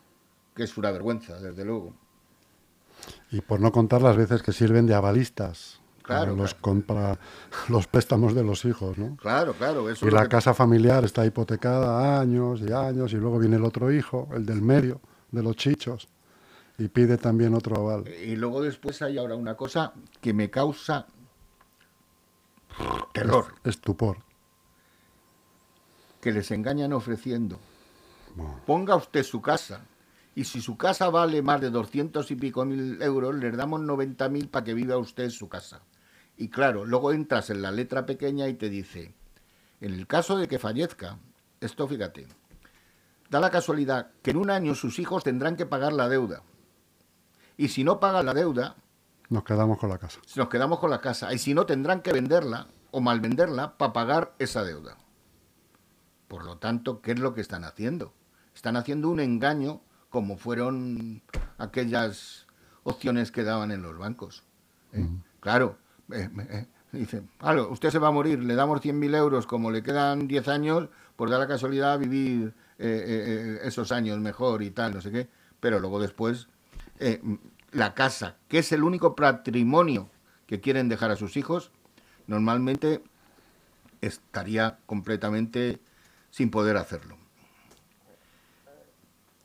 que 0.56 0.64
es 0.64 0.78
una 0.78 0.92
vergüenza, 0.92 1.40
desde 1.40 1.66
luego. 1.66 1.94
Y 3.32 3.42
por 3.42 3.60
no 3.60 3.72
contar 3.72 4.02
las 4.02 4.18
veces 4.18 4.42
que 4.42 4.54
sirven 4.54 4.88
de 4.88 4.96
avalistas. 4.96 5.82
Claro, 6.08 6.36
los, 6.36 6.54
para 6.54 7.20
los 7.70 7.88
préstamos 7.88 8.34
de 8.34 8.44
los 8.44 8.66
hijos, 8.66 8.98
¿no? 8.98 9.16
Claro, 9.18 9.54
claro. 9.54 9.90
Eso 9.90 10.08
y 10.08 10.12
la 10.12 10.28
casa 10.28 10.54
familiar 10.54 11.04
está 11.06 11.26
hipotecada 11.26 12.20
años 12.20 12.62
y 12.62 12.72
años, 12.72 13.14
y 13.14 13.18
luego 13.18 13.38
viene 13.40 13.58
el 13.58 13.66
otro 13.66 13.92
hijo, 13.92 14.30
el 14.34 14.46
del 14.46 14.62
medio, 14.62 15.02
de 15.32 15.44
los 15.44 15.56
chichos, 15.56 16.08
y 16.78 16.88
pide 16.88 17.18
también 17.18 17.54
otro 17.54 17.76
aval. 17.76 18.08
Y 18.08 18.36
luego 18.36 18.62
después 18.62 19.02
hay 19.02 19.18
ahora 19.18 19.36
una 19.36 19.56
cosa 19.56 19.94
que 20.22 20.34
me 20.34 20.50
causa 20.50 21.06
Terror. 23.14 23.56
Estupor. 23.64 24.18
Que 26.22 26.32
les 26.32 26.52
engañan 26.52 26.94
ofreciendo. 26.94 27.60
Ponga 28.66 28.96
usted 28.96 29.24
su 29.24 29.42
casa. 29.42 29.82
Y 30.36 30.44
si 30.44 30.62
su 30.62 30.78
casa 30.78 31.10
vale 31.10 31.42
más 31.42 31.62
de 31.62 31.72
200 31.72 32.30
y 32.30 32.36
pico 32.36 32.64
mil 32.64 33.02
euros, 33.02 33.36
les 33.36 33.58
damos 33.58 33.82
90 33.82 34.30
mil 34.30 34.50
para 34.50 34.64
que 34.64 34.76
viva 34.76 34.98
usted 34.98 35.26
en 35.26 35.32
su 35.32 35.50
casa. 35.50 35.82
Y 36.38 36.50
claro, 36.50 36.86
luego 36.86 37.12
entras 37.12 37.50
en 37.50 37.62
la 37.62 37.72
letra 37.72 38.06
pequeña 38.06 38.48
y 38.48 38.54
te 38.54 38.70
dice, 38.70 39.16
en 39.82 39.94
el 39.94 40.08
caso 40.08 40.38
de 40.38 40.48
que 40.48 40.60
fallezca, 40.60 41.18
esto 41.60 41.88
fíjate, 41.88 42.28
da 43.30 43.40
la 43.40 43.50
casualidad 43.50 44.12
que 44.22 44.32
en 44.32 44.38
un 44.38 44.52
año 44.52 44.76
sus 44.76 45.00
hijos 45.00 45.24
tendrán 45.24 45.56
que 45.56 45.66
pagar 45.66 45.94
la 45.94 46.10
deuda. 46.10 46.44
Y 47.58 47.70
si 47.70 47.84
no 47.84 48.00
pagan 48.00 48.28
la 48.28 48.36
deuda, 48.36 48.76
nos 49.30 49.44
quedamos 49.44 49.78
con 49.78 49.90
la 49.90 49.98
casa. 49.98 50.22
Nos 50.36 50.48
quedamos 50.48 50.80
con 50.80 50.90
la 50.90 51.02
casa. 51.02 51.34
Y 51.34 51.38
si 51.38 51.54
no, 51.54 51.66
tendrán 51.66 52.02
que 52.02 52.14
venderla 52.14 52.68
o 52.92 53.02
malvenderla 53.02 53.78
para 53.78 53.94
pagar 53.94 54.34
esa 54.40 54.64
deuda. 54.64 54.98
Por 56.28 56.46
lo 56.46 56.58
tanto, 56.58 57.02
¿qué 57.02 57.12
es 57.12 57.20
lo 57.20 57.34
que 57.34 57.42
están 57.42 57.64
haciendo? 57.64 58.14
Están 58.56 58.78
haciendo 58.78 59.10
un 59.10 59.20
engaño 59.20 59.82
como 60.10 60.38
fueron 60.38 61.22
aquellas 61.58 62.48
opciones 62.84 63.32
que 63.32 63.44
daban 63.44 63.72
en 63.72 63.82
los 63.82 63.98
bancos. 63.98 64.44
¿eh? 64.94 65.08
Claro, 65.42 65.78
eh, 66.12 66.30
eh, 66.94 67.22
claro, 67.38 67.70
usted 67.70 67.90
se 67.90 68.00
va 68.00 68.08
a 68.08 68.12
morir, 68.12 68.44
le 68.44 68.56
damos 68.56 68.82
100.000 68.82 69.16
euros, 69.16 69.46
como 69.46 69.72
le 69.72 69.84
quedan 69.84 70.28
10 70.28 70.48
años, 70.48 70.90
por 71.16 71.30
dar 71.30 71.40
la 71.40 71.48
casualidad 71.48 72.00
vivir 72.00 72.54
esos 72.78 73.92
años 73.92 74.20
mejor 74.20 74.62
y 74.62 74.70
tal, 74.70 74.94
no 74.94 75.02
sé 75.02 75.12
qué. 75.12 75.28
Pero 75.60 75.80
luego 75.80 76.00
después 76.00 76.48
la 77.72 77.94
casa, 77.94 78.38
que 78.48 78.60
es 78.60 78.72
el 78.72 78.84
único 78.84 79.16
patrimonio 79.16 80.10
que 80.46 80.62
quieren 80.62 80.90
dejar 80.90 81.12
a 81.12 81.16
sus 81.16 81.38
hijos, 81.38 81.72
normalmente 82.28 83.02
estaría 84.02 84.80
completamente 84.86 85.80
sin 86.30 86.50
poder 86.50 86.78
hacerlo. 86.78 87.18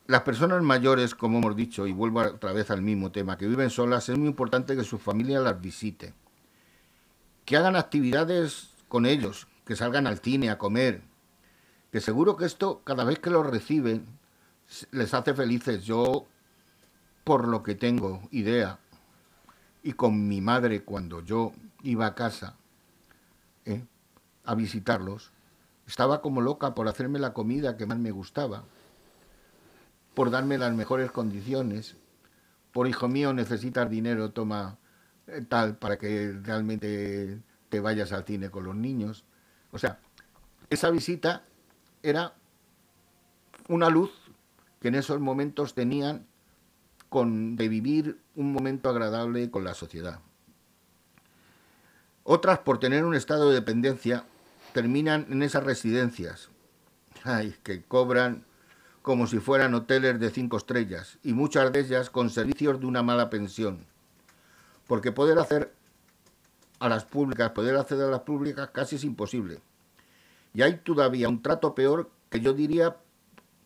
Las 0.05 0.21
personas 0.21 0.61
mayores, 0.61 1.15
como 1.15 1.39
hemos 1.39 1.55
dicho, 1.55 1.87
y 1.87 1.93
vuelvo 1.93 2.19
otra 2.21 2.51
vez 2.51 2.69
al 2.71 2.81
mismo 2.81 3.11
tema, 3.11 3.37
que 3.37 3.47
viven 3.47 3.69
solas, 3.69 4.09
es 4.09 4.17
muy 4.17 4.27
importante 4.27 4.75
que 4.75 4.83
su 4.83 4.97
familia 4.97 5.39
las 5.39 5.59
visite, 5.61 6.13
que 7.45 7.57
hagan 7.57 7.75
actividades 7.75 8.69
con 8.87 9.05
ellos, 9.05 9.47
que 9.65 9.75
salgan 9.75 10.07
al 10.07 10.19
cine 10.19 10.49
a 10.49 10.57
comer, 10.57 11.01
que 11.91 12.01
seguro 12.01 12.37
que 12.37 12.45
esto, 12.45 12.81
cada 12.83 13.03
vez 13.03 13.19
que 13.19 13.29
lo 13.29 13.43
reciben, 13.43 14.05
les 14.91 15.13
hace 15.13 15.33
felices. 15.33 15.83
Yo 15.83 16.25
por 17.23 17.47
lo 17.47 17.63
que 17.63 17.75
tengo 17.75 18.21
idea. 18.31 18.79
Y 19.81 19.93
con 19.93 20.27
mi 20.27 20.41
madre, 20.41 20.83
cuando 20.83 21.21
yo 21.21 21.51
iba 21.83 22.05
a 22.05 22.15
casa 22.15 22.55
¿eh? 23.65 23.83
a 24.45 24.55
visitarlos, 24.55 25.31
estaba 25.85 26.21
como 26.21 26.41
loca 26.41 26.73
por 26.73 26.87
hacerme 26.87 27.19
la 27.19 27.33
comida 27.33 27.77
que 27.77 27.85
más 27.85 27.97
me 27.97 28.11
gustaba. 28.11 28.63
por 30.13 30.29
darme 30.29 30.59
las 30.59 30.73
mejores 30.73 31.09
condiciones, 31.09 31.95
por 32.71 32.87
hijo 32.87 33.07
mío 33.07 33.33
necesitas 33.33 33.89
dinero, 33.89 34.29
toma 34.29 34.77
tal 35.47 35.77
para 35.77 35.97
que 35.97 36.33
realmente 36.43 37.39
te 37.69 37.79
vayas 37.79 38.11
al 38.11 38.25
cine 38.25 38.49
con 38.49 38.65
los 38.65 38.75
niños. 38.75 39.23
O 39.71 39.79
sea, 39.79 39.99
esa 40.69 40.89
visita 40.89 41.43
era 42.01 42.35
una 43.67 43.89
luz 43.89 44.11
que 44.79 44.89
en 44.89 44.95
esos 44.95 45.19
momentos 45.19 45.73
tenían 45.73 46.25
con, 47.09 47.55
de 47.55 47.69
vivir 47.69 48.19
un 48.35 48.51
momento 48.51 48.89
agradable 48.89 49.49
con 49.49 49.63
la 49.63 49.73
sociedad. 49.73 50.19
Otras, 52.23 52.59
por 52.59 52.79
tener 52.79 53.05
un 53.05 53.15
estado 53.15 53.49
de 53.49 53.55
dependencia, 53.55 54.25
terminan 54.73 55.27
en 55.29 55.43
esas 55.43 55.63
residencias, 55.63 56.49
ay, 57.23 57.55
que 57.63 57.83
cobran 57.83 58.45
como 59.01 59.27
si 59.27 59.39
fueran 59.39 59.73
hoteles 59.73 60.19
de 60.19 60.29
cinco 60.31 60.57
estrellas, 60.57 61.19
y 61.23 61.33
muchas 61.33 61.71
de 61.71 61.81
ellas 61.81 62.09
con 62.09 62.29
servicios 62.29 62.79
de 62.79 62.85
una 62.85 63.03
mala 63.03 63.29
pensión. 63.29 63.85
Porque 64.87 65.11
poder 65.11 65.39
hacer 65.39 65.73
a 66.79 66.89
las 66.89 67.05
públicas, 67.05 67.51
poder 67.51 67.77
acceder 67.77 68.07
a 68.07 68.11
las 68.11 68.21
públicas 68.21 68.69
casi 68.73 68.97
es 68.97 69.03
imposible. 69.03 69.59
Y 70.53 70.61
hay 70.61 70.77
todavía 70.77 71.29
un 71.29 71.41
trato 71.41 71.73
peor 71.73 72.11
que 72.29 72.41
yo 72.41 72.53
diría 72.53 72.97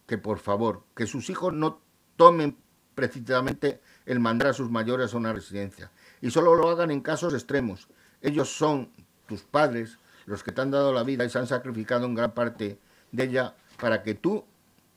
que 0.06 0.18
por 0.18 0.40
favor, 0.40 0.84
que 0.96 1.06
sus 1.06 1.30
hijos 1.30 1.54
no 1.54 1.82
tomen 2.16 2.58
precisamente 2.96 3.82
el 4.06 4.20
mandar 4.20 4.50
a 4.50 4.54
sus 4.54 4.72
mayores 4.72 5.14
a 5.14 5.18
una 5.18 5.34
residencia 5.34 5.92
y 6.22 6.32
solo 6.32 6.56
lo 6.56 6.70
hagan 6.70 6.92
en 6.92 7.02
casos 7.02 7.34
extremos. 7.34 7.88
Ellos 8.22 8.50
son 8.50 8.90
tus 9.28 9.44
padres, 9.44 10.00
los 10.26 10.44
que 10.44 10.52
te 10.52 10.62
han 10.62 10.72
dado 10.72 10.94
la 10.94 11.04
vida 11.04 11.24
y 11.24 11.30
se 11.30 11.38
han 11.38 11.48
sacrificado 11.48 12.06
en 12.06 12.16
gran 12.16 12.32
parte 12.32 12.80
de 13.12 13.24
ella 13.24 13.56
para 13.80 14.02
que 14.02 14.16
tú 14.16 14.46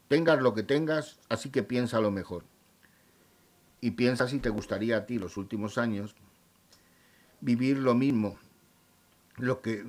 tengas 0.07 0.41
lo 0.41 0.53
que 0.53 0.63
tengas, 0.63 1.19
así 1.29 1.49
que 1.49 1.63
piensa 1.63 2.01
lo 2.01 2.11
mejor. 2.11 2.43
Y 3.81 3.91
piensa 3.91 4.27
si 4.27 4.39
te 4.39 4.49
gustaría 4.49 4.97
a 4.97 5.05
ti 5.05 5.17
los 5.17 5.37
últimos 5.37 5.77
años 5.77 6.15
vivir 7.41 7.79
lo 7.79 7.95
mismo, 7.95 8.37
lo 9.37 9.61
que, 9.61 9.83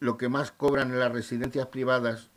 lo 0.00 0.18
que 0.18 0.28
más 0.28 0.50
cobran 0.50 0.90
en 0.90 0.98
las 0.98 1.12
residencias 1.12 1.68
privadas 1.68 2.30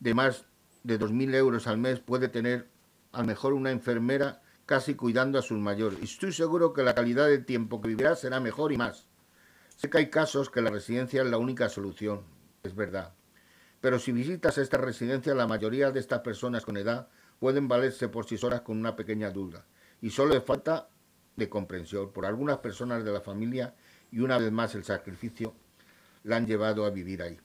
de 0.00 0.14
más 0.14 0.46
de 0.82 0.98
2.000 0.98 1.34
euros 1.34 1.66
al 1.66 1.78
mes 1.78 2.00
puede 2.00 2.28
tener 2.28 2.66
a 3.12 3.20
lo 3.20 3.26
mejor 3.26 3.52
una 3.52 3.70
enfermera 3.70 4.42
casi 4.66 4.94
cuidando 4.94 5.38
a 5.38 5.42
sus 5.42 5.58
mayores. 5.58 5.98
Y 6.00 6.04
estoy 6.04 6.32
seguro 6.32 6.72
que 6.72 6.82
la 6.82 6.94
calidad 6.94 7.26
del 7.26 7.44
tiempo 7.44 7.80
que 7.80 7.88
vivirá 7.88 8.16
será 8.16 8.40
mejor 8.40 8.72
y 8.72 8.78
más. 8.78 9.06
Sé 9.76 9.90
que 9.90 9.98
hay 9.98 10.10
casos 10.10 10.50
que 10.50 10.62
la 10.62 10.70
residencia 10.70 11.22
es 11.22 11.28
la 11.28 11.38
única 11.38 11.68
solución, 11.68 12.22
es 12.62 12.74
verdad. 12.74 13.12
Pero 13.80 13.98
si 13.98 14.12
visitas 14.12 14.56
esta 14.56 14.78
residencia, 14.78 15.34
la 15.34 15.46
mayoría 15.46 15.90
de 15.90 16.00
estas 16.00 16.20
personas 16.20 16.64
con 16.64 16.78
edad 16.78 17.08
pueden 17.38 17.68
valerse 17.68 18.08
por 18.08 18.24
sí 18.26 18.38
solas 18.38 18.62
con 18.62 18.78
una 18.78 18.96
pequeña 18.96 19.30
duda. 19.30 19.66
Y 20.04 20.10
solo 20.10 20.36
es 20.36 20.44
falta 20.44 20.90
de 21.34 21.48
comprensión 21.48 22.12
por 22.12 22.26
algunas 22.26 22.58
personas 22.58 23.02
de 23.06 23.10
la 23.10 23.22
familia 23.22 23.74
y 24.12 24.20
una 24.20 24.36
vez 24.36 24.52
más 24.52 24.74
el 24.74 24.84
sacrificio 24.84 25.54
la 26.24 26.36
han 26.36 26.46
llevado 26.46 26.84
a 26.84 26.90
vivir 26.90 27.22
ahí. 27.22 27.40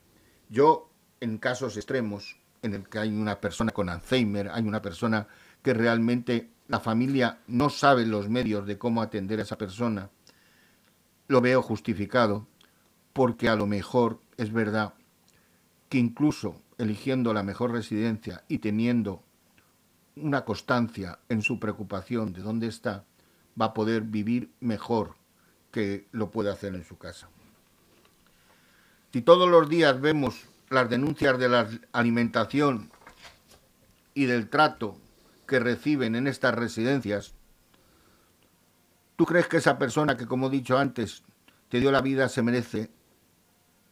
Yo, 0.49 0.89
en 1.21 1.37
casos 1.37 1.77
extremos, 1.77 2.35
en 2.61 2.73
el 2.73 2.89
que 2.89 2.99
hay 2.99 3.15
una 3.15 3.39
persona 3.39 3.71
con 3.71 3.87
Alzheimer, 3.87 4.49
hay 4.49 4.63
una 4.63 4.81
persona 4.81 5.25
que 5.63 5.73
realmente 5.73 6.49
la 6.67 6.81
familia 6.81 7.39
no 7.47 7.69
sabe 7.69 8.05
los 8.05 8.27
medios 8.27 8.67
de 8.67 8.77
cómo 8.77 9.01
atender 9.01 9.39
a 9.39 9.43
esa 9.43 9.57
persona, 9.57 10.09
lo 11.29 11.39
veo 11.39 11.61
justificado, 11.61 12.45
porque 13.13 13.47
a 13.47 13.55
lo 13.55 13.67
mejor 13.67 14.19
es 14.35 14.51
verdad 14.51 14.95
que 15.87 15.97
incluso 15.97 16.61
eligiendo 16.77 17.33
la 17.33 17.43
mejor 17.43 17.71
residencia 17.71 18.43
y 18.49 18.57
teniendo 18.57 19.23
una 20.21 20.45
constancia 20.45 21.19
en 21.29 21.41
su 21.41 21.59
preocupación 21.59 22.33
de 22.33 22.41
dónde 22.41 22.67
está, 22.67 23.05
va 23.59 23.67
a 23.67 23.73
poder 23.73 24.01
vivir 24.01 24.51
mejor 24.59 25.15
que 25.71 26.07
lo 26.11 26.31
puede 26.31 26.51
hacer 26.51 26.75
en 26.75 26.83
su 26.83 26.97
casa. 26.97 27.29
Si 29.11 29.21
todos 29.21 29.49
los 29.49 29.69
días 29.69 29.99
vemos 29.99 30.45
las 30.69 30.89
denuncias 30.89 31.37
de 31.39 31.49
la 31.49 31.67
alimentación 31.91 32.91
y 34.13 34.25
del 34.25 34.49
trato 34.49 34.97
que 35.47 35.59
reciben 35.59 36.15
en 36.15 36.27
estas 36.27 36.53
residencias, 36.53 37.33
¿tú 39.15 39.25
crees 39.25 39.47
que 39.47 39.57
esa 39.57 39.79
persona 39.79 40.15
que, 40.15 40.27
como 40.27 40.47
he 40.47 40.51
dicho 40.51 40.77
antes, 40.77 41.23
te 41.69 41.79
dio 41.79 41.91
la 41.91 42.01
vida 42.01 42.29
se 42.29 42.43
merece 42.43 42.91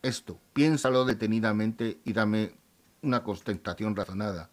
esto? 0.04 0.40
Piénsalo 0.54 1.04
detenidamente 1.04 2.00
y 2.06 2.14
dame 2.14 2.56
una 3.02 3.24
constatación 3.24 3.96
razonada 3.96 4.50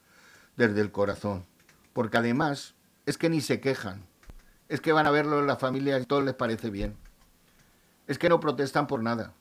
desde 0.57 0.81
el 0.81 0.93
corazón. 0.93 1.45
Porque 1.95 2.19
además 2.19 2.75
es 3.07 3.17
que 3.17 3.31
ni 3.31 3.41
se 3.41 3.61
quejan. 3.61 4.05
Es 4.69 4.83
que 4.83 4.93
van 4.93 5.07
a 5.07 5.11
verlo 5.11 5.39
en 5.39 5.47
la 5.47 5.57
familia 5.57 5.99
y 5.99 6.05
todo 6.05 6.21
les 6.21 6.35
parece 6.35 6.69
bien. 6.69 6.97
Es 8.07 8.19
que 8.19 8.29
no 8.29 8.41
protestan 8.41 8.87
por 8.87 9.03
nada. 9.03 9.33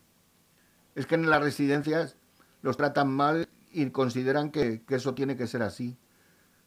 Es 0.96 1.06
que 1.06 1.16
en 1.16 1.30
las 1.30 1.42
residencias 1.42 2.16
los 2.62 2.78
tratan 2.78 3.12
mal 3.14 3.50
y 3.72 3.90
consideran 3.90 4.52
que, 4.52 4.84
eso 4.90 5.14
tiene 5.16 5.36
que 5.36 5.48
ser 5.48 5.64
así. 5.64 5.98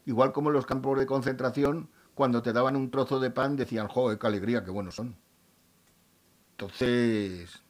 Igual 0.04 0.32
como 0.32 0.50
en 0.50 0.54
los 0.54 0.66
campos 0.66 0.98
de 0.98 1.06
concentración, 1.06 1.88
cuando 2.14 2.42
te 2.42 2.52
daban 2.52 2.76
un 2.76 2.90
trozo 2.90 3.20
de 3.20 3.30
pan, 3.30 3.56
decían, 3.56 3.88
joder, 3.88 4.18
qué 4.18 4.26
alegría, 4.26 4.64
qué 4.64 4.70
buenos 4.70 4.96
son. 4.96 5.16
Entonces, 6.52 7.62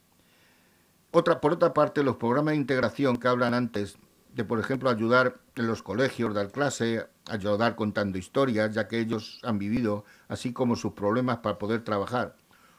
otra, 1.10 1.40
por 1.40 1.52
otra 1.52 1.74
parte, 1.74 2.02
los 2.02 2.16
programas 2.16 2.52
de 2.52 2.58
integración 2.58 3.16
que 3.16 3.28
hablan 3.28 3.54
antes, 3.54 3.98
de 4.36 4.44
por 4.44 4.60
ejemplo 4.60 4.90
ayudar 4.90 5.38
en 5.54 5.66
los 5.66 5.82
colegios, 5.82 6.34
dar 6.34 6.50
clase, 6.50 7.06
ayudar 7.24 7.74
contando 7.74 8.18
historias, 8.18 8.74
ya 8.74 8.86
que 8.86 9.00
ellos 9.00 9.40
han 9.42 9.58
vivido, 9.58 10.04
así 10.28 10.52
como 10.52 10.76
sus 10.76 10.92
problemas 10.92 11.38
para 11.38 11.58
poder 11.58 11.82
trabajar, 11.84 12.36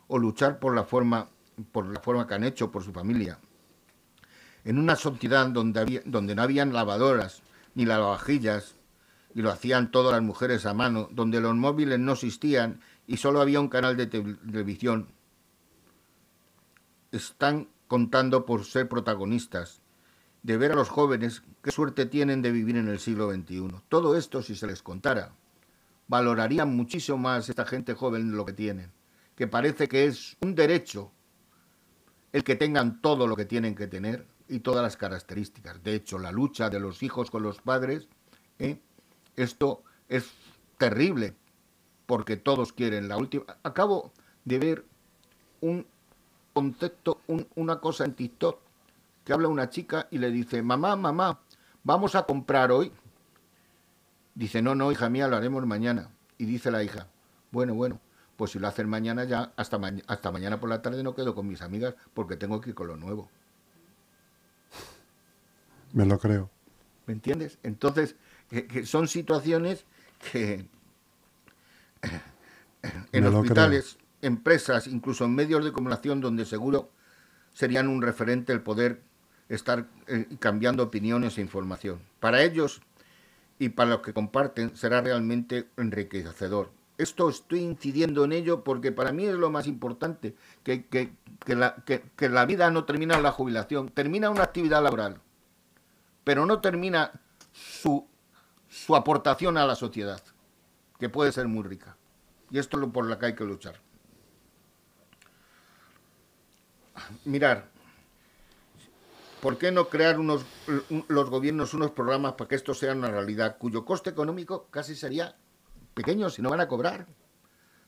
o 0.08 0.20
luchar 0.20 0.60
por 0.60 0.76
la 0.76 0.84
forma, 0.84 1.30
por 1.72 1.88
la 1.88 2.00
forma 2.00 2.28
que 2.28 2.36
han 2.36 2.44
hecho 2.44 2.72
por 2.72 2.84
su 2.84 2.94
familia, 2.94 3.40
en 4.66 4.78
una 4.78 4.96
sociedad 4.96 5.48
donde, 5.48 6.04
donde 6.06 6.36
no 6.36 6.44
habían 6.44 6.74
lavadoras 6.74 7.42
ni 7.74 7.86
lavavajillas, 7.86 8.76
y 9.34 9.42
lo 9.42 9.50
hacían 9.50 9.90
todas 9.90 10.12
las 10.12 10.22
mujeres 10.22 10.68
a 10.68 10.76
mano, 10.76 11.10
donde 11.12 11.42
los 11.42 11.56
móviles 11.56 11.98
no 11.98 12.14
existían 12.14 12.82
y 13.08 13.18
solo 13.18 13.42
había 13.42 13.60
un 13.60 13.70
canal 13.70 13.98
de 13.98 14.06
televisión, 14.06 15.08
están 17.12 17.68
contando 17.88 18.46
por 18.46 18.64
ser 18.64 18.88
protagonistas, 18.88 19.82
de 20.48 20.56
ver 20.56 20.72
a 20.72 20.76
los 20.76 20.88
jóvenes 20.88 21.44
qué 21.62 21.72
suerte 21.72 22.06
tienen 22.06 22.42
de 22.42 22.54
vivir 22.54 22.78
en 22.78 22.88
el 22.88 23.00
siglo 23.00 23.30
XXI. 23.30 23.68
Todo 23.90 24.16
esto, 24.16 24.42
si 24.42 24.56
se 24.56 24.66
les 24.66 24.82
contara, 24.82 25.34
valorarían 26.08 26.74
muchísimo 26.74 27.18
más 27.18 27.50
esta 27.50 27.66
gente 27.66 27.94
joven 27.94 28.32
lo 28.32 28.46
que 28.46 28.54
tienen, 28.54 28.90
que 29.36 29.48
parece 29.48 29.90
que 29.90 30.06
es 30.06 30.38
un 30.40 30.56
derecho 30.56 31.12
el 32.32 32.46
que 32.46 32.56
tengan 32.56 33.02
todo 33.02 33.28
lo 33.28 33.36
que 33.36 33.44
tienen 33.44 33.76
que 33.76 33.88
tener 33.88 34.26
y 34.48 34.60
todas 34.60 34.82
las 34.82 34.96
características. 34.96 35.84
De 35.84 35.96
hecho, 35.96 36.18
la 36.18 36.32
lucha 36.32 36.70
de 36.70 36.80
los 36.80 37.04
hijos 37.04 37.30
con 37.30 37.44
los 37.44 37.60
padres, 37.60 38.08
¿eh? 38.58 38.80
esto 39.36 39.84
es 40.08 40.32
terrible, 40.78 41.36
porque 42.06 42.38
todos 42.38 42.72
quieren 42.72 43.10
la 43.10 43.18
última. 43.18 43.44
Acabo 43.64 44.14
de 44.46 44.60
ver 44.60 44.86
un 45.60 45.86
concepto, 46.54 47.20
una 47.56 47.82
cosa 47.82 48.06
en 48.06 48.14
TikTok, 48.14 48.62
que 49.28 49.34
habla 49.34 49.50
una 49.50 49.70
chica 49.70 50.08
y 50.10 50.20
le 50.20 50.32
dice, 50.32 50.62
mamá, 50.62 50.96
mamá, 50.96 51.42
vamos 51.84 52.16
a 52.16 52.24
comprar 52.24 52.72
hoy. 52.72 52.94
Dice, 54.36 54.62
no, 54.62 54.74
no, 54.74 54.90
hija 54.90 55.10
mía, 55.10 55.28
lo 55.28 55.36
haremos 55.36 55.66
mañana. 55.66 56.12
Y 56.38 56.46
dice 56.46 56.72
la 56.72 56.82
hija, 56.82 57.08
bueno, 57.52 57.74
bueno, 57.74 58.00
pues 58.38 58.52
si 58.52 58.60
lo 58.60 58.70
hacen 58.70 58.88
mañana 58.88 59.26
ya, 59.26 59.52
hasta, 59.58 59.82
hasta 60.08 60.32
mañana 60.32 60.62
por 60.62 60.70
la 60.70 60.82
tarde 60.82 61.04
no 61.04 61.14
quedo 61.14 61.36
con 61.36 61.46
mis 61.46 61.62
amigas 61.62 61.96
porque 62.14 62.38
tengo 62.38 62.62
que 62.62 62.70
ir 62.70 62.76
con 62.76 62.88
lo 62.88 62.96
nuevo. 62.96 63.30
Me 65.92 66.06
lo 66.06 66.18
creo. 66.20 66.50
¿Me 67.06 67.12
entiendes? 67.12 67.60
Entonces, 67.64 68.16
son 68.86 69.10
situaciones 69.10 69.84
que 70.32 70.70
en 73.12 73.26
hospitales, 73.26 73.98
empresas, 74.22 74.88
incluso 74.88 75.26
en 75.26 75.36
medios 75.36 75.66
de 75.66 75.74
comunicación 75.74 76.22
donde 76.22 76.46
seguro 76.46 76.92
serían 77.54 77.90
un 77.90 78.02
referente 78.02 78.54
el 78.54 78.62
poder 78.62 79.02
estar 79.50 79.88
eh, 80.08 80.28
cambiando 80.40 80.84
opiniones 80.84 81.38
e 81.38 81.42
información. 81.42 82.00
Para 82.20 82.44
ellos 82.44 82.82
y 83.60 83.70
para 83.70 83.92
los 83.92 84.02
que 84.02 84.14
comparten 84.14 84.76
será 84.76 85.02
realmente 85.02 85.68
enriquecedor. 85.78 86.72
Esto 86.98 87.30
estoy 87.30 87.60
incidiendo 87.60 88.26
en 88.26 88.32
ello 88.32 88.64
porque 88.64 88.92
para 88.92 89.12
mí 89.12 89.26
es 89.26 89.36
lo 89.36 89.52
más 89.52 89.68
importante, 89.68 90.36
que, 90.64 90.88
que, 90.88 91.56
la, 91.56 91.76
que 91.86 92.30
la 92.30 92.46
vida 92.46 92.72
no 92.72 92.86
termina 92.86 93.16
en 93.16 93.24
la 93.24 93.32
jubilación, 93.32 93.90
termina 93.90 94.30
una 94.30 94.44
actividad 94.44 94.82
laboral 94.82 95.22
pero 96.28 96.46
no 96.46 96.60
termina 96.60 97.10
su, 97.54 98.06
su 98.68 98.98
aportación 98.98 99.58
a 99.58 99.66
la 99.66 99.76
sociedad, 99.76 100.22
que 101.00 101.08
puede 101.08 101.32
ser 101.32 101.48
muy 101.48 101.64
rica. 101.64 101.96
Y 102.52 102.60
esto 102.60 102.76
es 102.76 102.82
lo 102.82 102.92
por 102.92 103.06
lo 103.06 103.18
que 103.18 103.28
hay 103.28 103.34
que 103.34 103.46
luchar. 103.46 103.80
Mirar, 107.24 107.70
¿por 109.42 109.58
qué 109.58 109.72
no 109.72 109.90
crear 109.90 110.20
unos, 110.20 110.46
los 111.08 111.30
gobiernos 111.30 111.74
unos 111.74 111.92
programas 111.92 112.34
para 112.34 112.48
que 112.48 112.56
esto 112.56 112.74
sea 112.74 112.94
una 112.94 113.10
realidad 113.10 113.58
cuyo 113.58 113.86
coste 113.86 114.10
económico 114.10 114.68
casi 114.70 114.96
sería 114.96 115.36
pequeño 115.94 116.30
si 116.30 116.42
no 116.42 116.50
van 116.50 116.62
a 116.62 116.68
cobrar? 116.68 117.08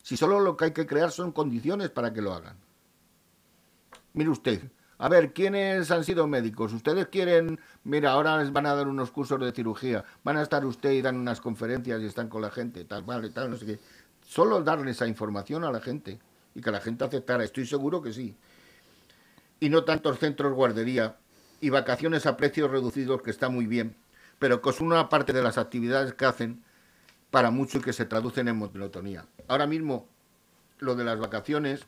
Si 0.03 0.17
solo 0.17 0.39
lo 0.39 0.55
que 0.55 0.65
hay 0.65 0.71
que 0.71 0.85
crear 0.85 1.11
son 1.11 1.31
condiciones 1.31 1.89
para 1.89 2.13
que 2.13 2.21
lo 2.21 2.33
hagan. 2.33 2.57
Mire 4.13 4.29
usted, 4.29 4.61
a 4.97 5.07
ver, 5.07 5.33
¿quiénes 5.33 5.91
han 5.91 6.03
sido 6.03 6.27
médicos? 6.27 6.73
Ustedes 6.73 7.07
quieren, 7.07 7.59
mira, 7.83 8.11
ahora 8.11 8.37
les 8.37 8.51
van 8.51 8.65
a 8.65 8.75
dar 8.75 8.87
unos 8.87 9.11
cursos 9.11 9.39
de 9.39 9.51
cirugía, 9.51 10.03
van 10.23 10.37
a 10.37 10.41
estar 10.41 10.65
usted 10.65 10.91
y 10.91 11.01
dan 11.01 11.17
unas 11.17 11.39
conferencias 11.39 12.01
y 12.01 12.05
están 12.05 12.27
con 12.27 12.41
la 12.41 12.51
gente, 12.51 12.83
tal, 12.85 13.03
vale, 13.03 13.29
tal, 13.29 13.49
no 13.49 13.57
sé 13.57 13.65
qué. 13.65 13.79
Solo 14.27 14.61
darle 14.61 14.91
esa 14.91 15.07
información 15.07 15.63
a 15.63 15.71
la 15.71 15.79
gente 15.79 16.19
y 16.53 16.61
que 16.61 16.71
la 16.71 16.81
gente 16.81 17.05
aceptara, 17.05 17.43
estoy 17.43 17.65
seguro 17.65 18.01
que 18.01 18.11
sí. 18.11 18.35
Y 19.61 19.69
no 19.69 19.83
tantos 19.83 20.19
centros 20.19 20.53
guardería 20.53 21.15
y 21.61 21.69
vacaciones 21.69 22.25
a 22.25 22.37
precios 22.37 22.71
reducidos, 22.71 23.21
que 23.21 23.31
está 23.31 23.49
muy 23.49 23.67
bien, 23.67 23.95
pero 24.39 24.61
que 24.61 24.69
es 24.69 24.79
una 24.79 25.09
parte 25.09 25.33
de 25.33 25.43
las 25.43 25.57
actividades 25.57 26.13
que 26.13 26.25
hacen 26.25 26.63
para 27.31 27.51
mucho 27.51 27.77
y 27.77 27.81
que 27.81 27.93
se 27.93 28.05
traducen 28.05 28.47
en 28.47 28.57
monotonía. 28.57 29.25
Ahora 29.47 29.67
mismo, 29.67 30.07
lo 30.79 30.95
de 30.95 31.03
las 31.03 31.19
vacaciones, 31.19 31.85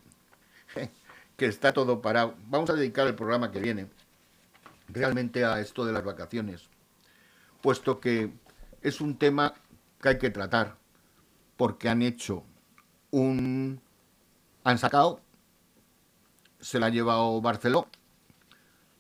que 1.38 1.45
está 1.45 1.73
todo 1.73 2.01
parado. 2.01 2.36
Vamos 2.47 2.69
a 2.69 2.73
dedicar 2.73 3.07
el 3.07 3.15
programa 3.15 3.51
que 3.51 3.60
viene 3.60 3.88
realmente 4.89 5.45
a 5.45 5.60
esto 5.60 5.86
de 5.86 5.93
las 5.93 6.03
vacaciones, 6.03 6.69
puesto 7.62 7.99
que 7.99 8.31
es 8.81 9.01
un 9.01 9.17
tema 9.17 9.53
que 10.01 10.10
hay 10.10 10.17
que 10.17 10.29
tratar, 10.29 10.75
porque 11.57 11.89
han 11.89 12.01
hecho 12.01 12.43
un... 13.12 13.81
han 14.63 14.77
sacado, 14.77 15.21
se 16.60 16.79
la 16.79 16.88
ha 16.88 16.89
llevado 16.89 17.41
Barceló, 17.41 17.88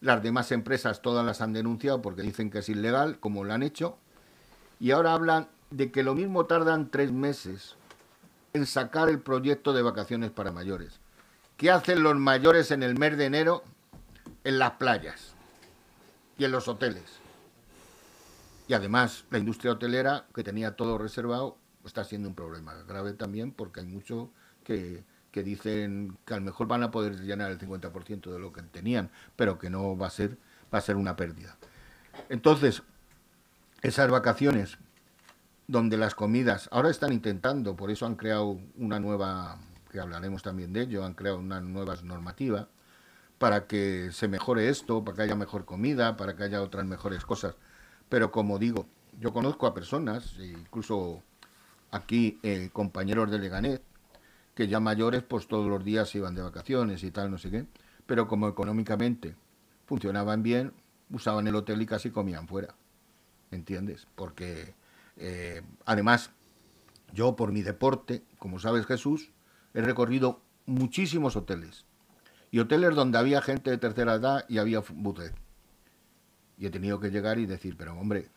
las 0.01 0.23
demás 0.23 0.51
empresas 0.51 1.01
todas 1.01 1.25
las 1.25 1.41
han 1.41 1.53
denunciado 1.53 2.01
porque 2.01 2.23
dicen 2.23 2.49
que 2.49 2.59
es 2.59 2.69
ilegal, 2.69 3.19
como 3.19 3.43
lo 3.43 3.53
han 3.53 3.63
hecho, 3.63 3.97
y 4.79 4.91
ahora 4.91 5.13
hablan 5.13 5.47
de 5.69 5.91
que 5.91 6.03
lo 6.03 6.15
mismo 6.15 6.47
tardan 6.47 6.89
tres 6.89 7.11
meses 7.11 7.75
en 8.53 8.65
sacar 8.65 9.07
el 9.09 9.19
proyecto 9.19 9.73
de 9.73 9.83
vacaciones 9.83 10.31
para 10.31 10.51
mayores. 10.51 10.99
¿Qué 11.55 11.69
hacen 11.69 12.03
los 12.03 12.15
mayores 12.15 12.71
en 12.71 12.81
el 12.83 12.97
mes 12.97 13.17
de 13.17 13.25
enero 13.25 13.63
en 14.43 14.57
las 14.57 14.71
playas 14.71 15.35
y 16.37 16.45
en 16.45 16.51
los 16.51 16.67
hoteles? 16.67 17.21
Y 18.67 18.73
además, 18.73 19.25
la 19.29 19.37
industria 19.37 19.73
hotelera, 19.73 20.25
que 20.33 20.43
tenía 20.43 20.75
todo 20.75 20.97
reservado, 20.97 21.57
está 21.85 22.03
siendo 22.03 22.27
un 22.27 22.35
problema 22.35 22.73
grave 22.87 23.13
también 23.13 23.51
porque 23.51 23.81
hay 23.81 23.85
muchos 23.85 24.29
que, 24.63 25.03
que 25.31 25.43
dicen 25.43 26.17
que 26.25 26.33
a 26.33 26.37
lo 26.37 26.43
mejor 26.43 26.67
van 26.67 26.83
a 26.83 26.91
poder 26.91 27.21
llenar 27.21 27.51
el 27.51 27.59
50% 27.59 28.31
de 28.31 28.39
lo 28.39 28.51
que 28.51 28.61
tenían, 28.61 29.09
pero 29.35 29.57
que 29.57 29.69
no 29.69 29.97
va 29.97 30.07
a 30.07 30.11
ser, 30.11 30.37
va 30.73 30.79
a 30.79 30.81
ser 30.81 30.95
una 30.95 31.15
pérdida. 31.15 31.57
Entonces, 32.29 32.83
esas 33.81 34.09
vacaciones 34.09 34.77
donde 35.67 35.97
las 35.97 36.15
comidas, 36.15 36.67
ahora 36.71 36.89
están 36.89 37.13
intentando, 37.13 37.75
por 37.75 37.91
eso 37.91 38.05
han 38.05 38.15
creado 38.15 38.59
una 38.77 38.99
nueva 38.99 39.57
que 39.89 39.99
hablaremos 39.99 40.43
también 40.43 40.73
de 40.73 40.81
ello, 40.81 41.05
han 41.05 41.13
creado 41.13 41.39
una 41.39 41.61
nueva 41.61 41.95
normativa 42.03 42.67
para 43.37 43.67
que 43.67 44.09
se 44.11 44.27
mejore 44.27 44.69
esto, 44.69 45.03
para 45.03 45.15
que 45.15 45.23
haya 45.23 45.35
mejor 45.35 45.65
comida, 45.65 46.15
para 46.17 46.35
que 46.35 46.43
haya 46.43 46.61
otras 46.61 46.85
mejores 46.85 47.25
cosas. 47.25 47.55
Pero 48.09 48.31
como 48.31 48.59
digo, 48.59 48.85
yo 49.19 49.33
conozco 49.33 49.65
a 49.65 49.73
personas, 49.73 50.35
incluso 50.39 51.23
aquí 51.89 52.39
eh, 52.43 52.69
compañeros 52.71 53.31
de 53.31 53.39
Leganet, 53.39 53.81
que 54.55 54.67
ya 54.67 54.79
mayores 54.79 55.23
pues 55.23 55.47
todos 55.47 55.67
los 55.67 55.83
días 55.83 56.09
se 56.09 56.19
iban 56.19 56.35
de 56.35 56.41
vacaciones 56.41 57.03
y 57.03 57.11
tal, 57.11 57.31
no 57.31 57.37
sé 57.37 57.49
qué, 57.49 57.65
pero 58.05 58.27
como 58.27 58.47
económicamente 58.47 59.35
funcionaban 59.85 60.43
bien, 60.43 60.73
usaban 61.09 61.47
el 61.47 61.55
hotel 61.55 61.81
y 61.81 61.85
casi 61.85 62.11
comían 62.11 62.47
fuera, 62.47 62.75
¿entiendes? 63.51 64.07
Porque 64.15 64.73
eh, 65.17 65.61
además, 65.85 66.31
yo 67.13 67.35
por 67.35 67.51
mi 67.51 67.61
deporte, 67.61 68.23
como 68.39 68.59
sabes 68.59 68.85
Jesús, 68.85 69.31
he 69.73 69.81
recorrido 69.81 70.41
muchísimos 70.65 71.35
hoteles. 71.35 71.85
Y 72.49 72.59
hoteles 72.59 72.95
donde 72.95 73.17
había 73.17 73.41
gente 73.41 73.69
de 73.69 73.77
tercera 73.77 74.15
edad 74.15 74.45
y 74.49 74.57
había 74.57 74.79
buffet. 74.79 75.33
Y 76.57 76.65
he 76.65 76.69
tenido 76.69 76.99
que 76.99 77.09
llegar 77.09 77.39
y 77.39 77.45
decir, 77.45 77.75
pero 77.77 77.97
hombre, 77.97 78.29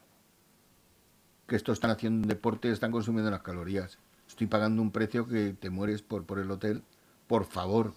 que 1.47 1.57
esto 1.57 1.73
están 1.73 1.91
haciendo 1.91 2.29
deporte, 2.29 2.71
están 2.71 2.93
consumiendo 2.93 3.31
las 3.31 3.43
calorías. 3.43 3.99
Estoy 4.35 4.49
pagando 4.49 4.83
un 4.83 4.91
precio 4.91 5.29
que 5.29 5.53
te 5.53 5.71
mueres 5.71 6.03
por, 6.03 6.25
por 6.25 6.41
el 6.41 6.51
hotel. 6.51 6.83
Por 7.29 7.45
favor, 7.45 7.95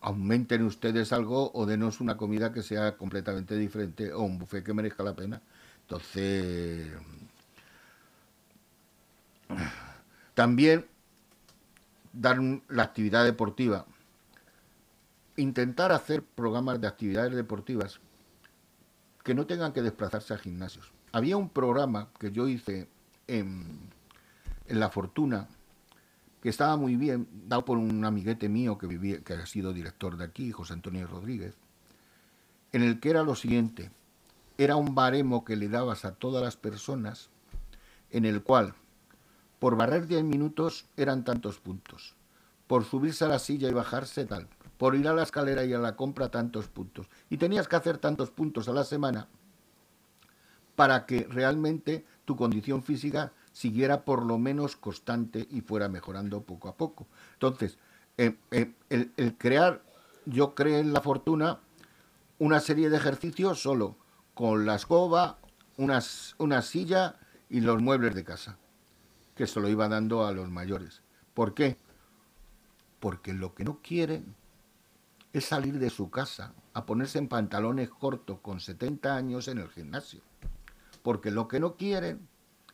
aumenten 0.00 0.62
ustedes 0.62 1.12
algo 1.12 1.50
o 1.52 1.66
denos 1.66 2.00
una 2.00 2.16
comida 2.16 2.52
que 2.52 2.62
sea 2.62 2.96
completamente 2.96 3.56
diferente 3.56 4.12
o 4.12 4.22
un 4.22 4.38
buffet 4.38 4.62
que 4.62 4.72
merezca 4.72 5.02
la 5.02 5.16
pena. 5.16 5.42
Entonces, 5.80 6.92
también 10.34 10.86
dar 12.12 12.38
la 12.68 12.84
actividad 12.84 13.24
deportiva, 13.24 13.84
intentar 15.36 15.90
hacer 15.90 16.22
programas 16.22 16.80
de 16.80 16.86
actividades 16.86 17.34
deportivas 17.34 17.98
que 19.24 19.34
no 19.34 19.44
tengan 19.44 19.72
que 19.72 19.82
desplazarse 19.82 20.32
a 20.34 20.38
gimnasios. 20.38 20.92
Había 21.10 21.36
un 21.36 21.48
programa 21.48 22.10
que 22.20 22.30
yo 22.30 22.46
hice 22.46 22.86
en, 23.26 23.91
La 24.78 24.90
Fortuna, 24.90 25.48
que 26.40 26.48
estaba 26.48 26.76
muy 26.76 26.96
bien, 26.96 27.28
dado 27.46 27.64
por 27.64 27.78
un 27.78 28.04
amiguete 28.04 28.48
mío 28.48 28.78
que, 28.78 28.86
vivía, 28.86 29.20
que 29.20 29.34
ha 29.34 29.46
sido 29.46 29.72
director 29.72 30.16
de 30.16 30.24
aquí, 30.24 30.50
José 30.50 30.72
Antonio 30.72 31.06
Rodríguez, 31.06 31.54
en 32.72 32.82
el 32.82 33.00
que 33.00 33.10
era 33.10 33.22
lo 33.22 33.34
siguiente, 33.34 33.90
era 34.58 34.76
un 34.76 34.94
baremo 34.94 35.44
que 35.44 35.56
le 35.56 35.68
dabas 35.68 36.04
a 36.04 36.14
todas 36.14 36.42
las 36.42 36.56
personas, 36.56 37.30
en 38.10 38.24
el 38.24 38.42
cual 38.42 38.74
por 39.58 39.76
barrer 39.76 40.08
10 40.08 40.24
minutos 40.24 40.86
eran 40.96 41.24
tantos 41.24 41.58
puntos. 41.58 42.16
Por 42.66 42.84
subirse 42.84 43.24
a 43.24 43.28
la 43.28 43.38
silla 43.38 43.68
y 43.68 43.72
bajarse 43.72 44.24
tal. 44.24 44.48
Por 44.76 44.96
ir 44.96 45.06
a 45.06 45.14
la 45.14 45.22
escalera 45.22 45.64
y 45.64 45.72
a 45.72 45.78
la 45.78 45.94
compra 45.94 46.30
tantos 46.30 46.66
puntos. 46.66 47.06
Y 47.30 47.36
tenías 47.36 47.68
que 47.68 47.76
hacer 47.76 47.98
tantos 47.98 48.30
puntos 48.30 48.68
a 48.68 48.72
la 48.72 48.82
semana 48.82 49.28
para 50.74 51.06
que 51.06 51.28
realmente 51.30 52.04
tu 52.24 52.34
condición 52.34 52.82
física 52.82 53.32
siguiera 53.52 54.04
por 54.04 54.24
lo 54.24 54.38
menos 54.38 54.76
constante 54.76 55.46
y 55.50 55.60
fuera 55.60 55.88
mejorando 55.88 56.42
poco 56.42 56.68
a 56.68 56.76
poco. 56.76 57.06
Entonces, 57.34 57.78
eh, 58.18 58.36
eh, 58.50 58.72
el, 58.90 59.36
crear, 59.38 59.82
yo 60.26 60.54
creo 60.54 60.78
en 60.78 60.92
la 60.92 61.00
fortuna, 61.00 61.60
una 62.38 62.60
serie 62.60 62.90
de 62.90 62.96
ejercicios 62.96 63.62
solo 63.62 63.96
con 64.34 64.66
la 64.66 64.76
escoba, 64.76 65.38
una 65.76 66.62
silla 66.62 67.16
y 67.48 67.60
los 67.60 67.80
muebles 67.80 68.14
de 68.14 68.24
casa 68.24 68.58
que 69.34 69.46
se 69.46 69.60
lo 69.60 69.68
iba 69.68 69.88
dando 69.88 70.26
a 70.26 70.32
los 70.32 70.50
mayores. 70.50 71.02
¿Por 71.34 71.54
qué? 71.54 71.76
Porque 73.00 73.32
lo 73.32 73.54
que 73.54 73.64
no 73.64 73.80
quieren 73.82 74.34
es 75.32 75.46
salir 75.46 75.78
de 75.78 75.90
su 75.90 76.10
casa 76.10 76.54
a 76.74 76.84
ponerse 76.84 77.18
en 77.18 77.28
pantalones 77.28 77.90
cortos 77.90 78.38
con 78.40 78.60
70 78.60 79.14
años 79.14 79.48
en 79.48 79.58
el 79.58 79.68
gimnasio. 79.68 80.20
Porque 81.02 81.30
lo 81.30 81.48
que 81.48 81.58
no 81.58 81.76
quieren 81.76 82.28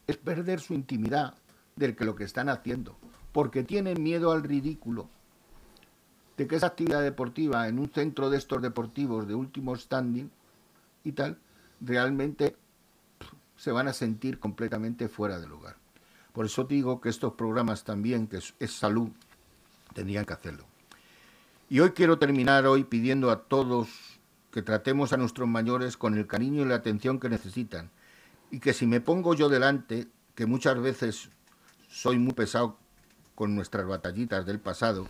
es 0.08 0.16
perder 0.16 0.58
su 0.58 0.74
intimidad 0.74 1.34
del 1.76 1.94
que 1.94 2.04
lo 2.04 2.16
que 2.16 2.24
están 2.24 2.48
haciendo. 2.48 2.96
Porque 3.32 3.62
tienen 3.62 4.02
miedo 4.02 4.32
al 4.32 4.42
ridículo 4.42 5.08
de 6.36 6.48
que 6.48 6.56
esa 6.56 6.68
actividad 6.68 7.02
deportiva 7.02 7.68
en 7.68 7.78
un 7.78 7.90
centro 7.90 8.30
de 8.30 8.38
estos 8.38 8.62
deportivos 8.62 9.28
de 9.28 9.34
último 9.34 9.76
standing 9.76 10.30
y 11.04 11.12
tal, 11.12 11.38
realmente 11.80 12.56
se 13.56 13.72
van 13.72 13.88
a 13.88 13.92
sentir 13.92 14.38
completamente 14.38 15.08
fuera 15.08 15.38
de 15.40 15.48
lugar. 15.48 15.76
Por 16.32 16.46
eso 16.46 16.64
digo 16.64 17.00
que 17.00 17.08
estos 17.08 17.34
programas 17.34 17.82
también, 17.82 18.28
que 18.28 18.36
es, 18.36 18.72
salud, 18.72 19.08
tendrían 19.94 20.24
que 20.24 20.32
hacerlo. 20.32 20.64
Y 21.68 21.80
hoy 21.80 21.90
quiero 21.90 22.18
terminar 22.18 22.66
hoy 22.66 22.84
pidiendo 22.84 23.30
a 23.30 23.42
todos 23.42 23.88
que 24.52 24.62
tratemos 24.62 25.12
a 25.12 25.16
nuestros 25.16 25.48
mayores 25.48 25.96
con 25.96 26.16
el 26.16 26.26
cariño 26.26 26.62
y 26.62 26.66
la 26.66 26.76
atención 26.76 27.18
que 27.18 27.28
necesitan. 27.28 27.90
Y 28.50 28.60
que 28.60 28.72
si 28.72 28.86
me 28.86 29.00
pongo 29.00 29.34
yo 29.34 29.48
delante, 29.48 30.08
que 30.34 30.46
muchas 30.46 30.80
veces 30.80 31.30
soy 31.88 32.18
muy 32.18 32.32
pesado 32.32 32.78
con 33.34 33.54
nuestras 33.54 33.86
batallitas 33.86 34.46
del 34.46 34.60
pasado, 34.60 35.06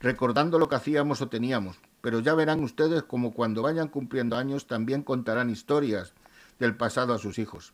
recordando 0.00 0.58
lo 0.58 0.68
que 0.68 0.76
hacíamos 0.76 1.20
o 1.20 1.28
teníamos, 1.28 1.78
pero 2.00 2.20
ya 2.20 2.34
verán 2.34 2.62
ustedes 2.62 3.02
como 3.02 3.32
cuando 3.32 3.62
vayan 3.62 3.88
cumpliendo 3.88 4.36
años 4.36 4.66
también 4.66 5.02
contarán 5.02 5.50
historias 5.50 6.12
del 6.58 6.76
pasado 6.76 7.14
a 7.14 7.18
sus 7.18 7.38
hijos. 7.38 7.72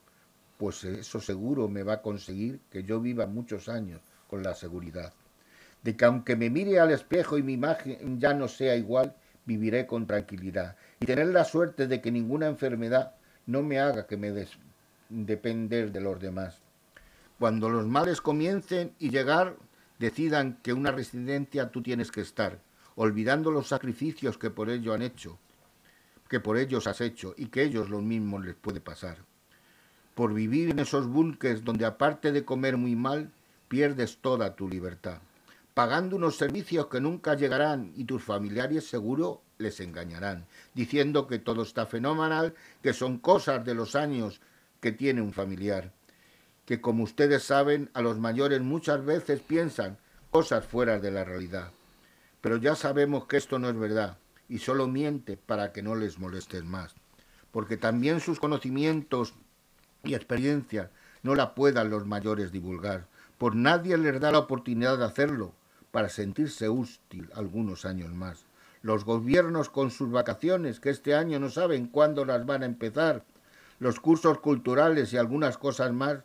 pues 0.63 0.85
eso 0.85 1.19
seguro 1.19 1.67
me 1.67 1.83
va 1.83 1.95
a 1.95 2.01
conseguir 2.01 2.61
que 2.71 2.85
yo 2.85 3.01
viva 3.01 3.27
muchos 3.27 3.67
años 3.67 3.99
con 4.29 4.43
la 4.43 4.55
seguridad 4.55 5.11
de 5.81 5.97
que 5.97 6.05
aunque 6.05 6.37
me 6.37 6.49
mire 6.49 6.79
al 6.79 6.89
espejo 6.89 7.37
y 7.37 7.43
mi 7.43 7.51
imagen 7.51 8.17
ya 8.17 8.33
no 8.33 8.47
sea 8.47 8.77
igual, 8.77 9.13
viviré 9.43 9.85
con 9.85 10.07
tranquilidad 10.07 10.77
y 11.01 11.05
tener 11.05 11.27
la 11.27 11.43
suerte 11.43 11.85
de 11.87 11.99
que 11.99 12.13
ninguna 12.13 12.47
enfermedad 12.47 13.11
no 13.45 13.61
me 13.61 13.77
haga 13.77 14.07
que 14.07 14.15
me 14.15 14.31
des 14.31 14.51
depender 15.09 15.91
de 15.91 15.99
los 15.99 16.21
demás. 16.21 16.61
Cuando 17.39 17.67
los 17.67 17.85
males 17.85 18.21
comiencen 18.21 18.93
y 18.99 19.09
llegar, 19.09 19.57
decidan 19.99 20.59
que 20.63 20.71
una 20.71 20.93
residencia 20.93 21.71
tú 21.71 21.83
tienes 21.83 22.09
que 22.09 22.21
estar, 22.21 22.57
olvidando 22.95 23.51
los 23.51 23.67
sacrificios 23.67 24.37
que 24.37 24.49
por 24.49 24.69
ello 24.69 24.93
han 24.93 25.01
hecho, 25.01 25.37
que 26.29 26.39
por 26.39 26.57
ellos 26.57 26.87
has 26.87 27.01
hecho 27.01 27.35
y 27.35 27.47
que 27.47 27.63
ellos 27.63 27.89
lo 27.89 27.99
mismo 27.99 28.39
les 28.39 28.55
puede 28.55 28.79
pasar. 28.79 29.17
Por 30.15 30.33
vivir 30.33 30.69
en 30.69 30.79
esos 30.79 31.07
bunkers 31.07 31.63
donde 31.63 31.85
aparte 31.85 32.31
de 32.31 32.45
comer 32.45 32.77
muy 32.77 32.95
mal, 32.95 33.31
pierdes 33.67 34.17
toda 34.17 34.55
tu 34.55 34.69
libertad. 34.69 35.19
Pagando 35.73 36.17
unos 36.17 36.37
servicios 36.37 36.85
que 36.87 37.01
nunca 37.01 37.33
llegarán 37.33 37.91
y 37.95 38.03
tus 38.03 38.23
familiares 38.23 38.87
seguro 38.87 39.41
les 39.57 39.79
engañarán, 39.79 40.45
diciendo 40.75 41.25
que 41.25 41.39
todo 41.39 41.63
está 41.63 41.87
fenomenal, 41.87 42.53
que 42.83 42.93
son 42.93 43.17
cosas 43.17 43.65
de 43.65 43.73
los 43.73 43.95
años 43.95 44.39
que 44.79 44.91
tiene 44.91 45.21
un 45.21 45.33
familiar, 45.33 45.91
que 46.65 46.79
como 46.79 47.03
ustedes 47.03 47.43
saben, 47.43 47.89
a 47.93 48.01
los 48.01 48.19
mayores 48.19 48.61
muchas 48.61 49.03
veces 49.03 49.39
piensan 49.39 49.97
cosas 50.29 50.65
fuera 50.65 50.99
de 50.99 51.09
la 51.09 51.23
realidad. 51.23 51.71
Pero 52.41 52.57
ya 52.57 52.75
sabemos 52.75 53.25
que 53.25 53.37
esto 53.37 53.57
no 53.57 53.69
es 53.69 53.75
verdad 53.75 54.17
y 54.49 54.59
solo 54.59 54.87
miente 54.87 55.37
para 55.37 55.71
que 55.71 55.81
no 55.81 55.95
les 55.95 56.19
molestes 56.19 56.63
más, 56.63 56.93
porque 57.51 57.77
también 57.77 58.19
sus 58.19 58.39
conocimientos 58.39 59.33
y 60.03 60.15
experiencias 60.15 60.89
no 61.23 61.33
la 61.33 61.55
puedan 61.55 61.89
los 61.89 62.05
mayores 62.05 62.51
divulgar, 62.51 63.05
por 63.37 63.55
nadie 63.55 63.97
les 63.97 64.19
da 64.19 64.31
la 64.31 64.39
oportunidad 64.39 64.97
de 64.97 65.05
hacerlo, 65.05 65.53
para 65.91 66.09
sentirse 66.09 66.67
útil 66.67 67.29
algunos 67.33 67.85
años 67.85 68.11
más. 68.11 68.45
Los 68.81 69.05
gobiernos 69.05 69.69
con 69.69 69.91
sus 69.91 70.11
vacaciones, 70.11 70.81
que 70.81 70.89
este 70.89 71.15
año 71.15 71.39
no 71.39 71.49
saben 71.49 71.87
cuándo 71.87 72.25
las 72.25 72.45
van 72.45 72.63
a 72.63 72.65
empezar, 72.65 73.23
los 73.79 74.01
cursos 74.01 74.39
culturales 74.39 75.13
y 75.13 75.17
algunas 75.17 75.57
cosas 75.57 75.93
más, 75.93 76.19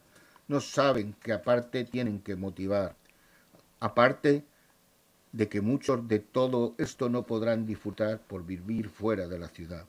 no 0.48 0.60
saben 0.60 1.14
que 1.22 1.32
aparte 1.32 1.84
tienen 1.84 2.20
que 2.20 2.34
motivar. 2.34 2.96
Aparte 3.78 4.44
de 5.30 5.48
que 5.48 5.60
muchos 5.60 6.08
de 6.08 6.18
todo 6.18 6.74
esto 6.78 7.08
no 7.08 7.24
podrán 7.26 7.64
disfrutar 7.66 8.18
por 8.18 8.44
vivir 8.44 8.88
fuera 8.88 9.28
de 9.28 9.38
la 9.38 9.48
ciudad 9.48 9.86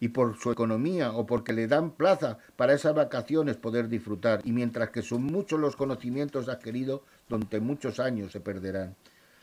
y 0.00 0.08
por 0.08 0.38
su 0.38 0.50
economía 0.50 1.12
o 1.12 1.26
porque 1.26 1.52
le 1.52 1.66
dan 1.66 1.90
plaza 1.90 2.38
para 2.56 2.74
esas 2.74 2.94
vacaciones 2.94 3.56
poder 3.56 3.88
disfrutar 3.88 4.40
y 4.44 4.52
mientras 4.52 4.90
que 4.90 5.02
son 5.02 5.24
muchos 5.24 5.58
los 5.58 5.76
conocimientos 5.76 6.48
adquiridos 6.48 7.00
donde 7.28 7.60
muchos 7.60 7.98
años 7.98 8.32
se 8.32 8.40
perderán 8.40 8.96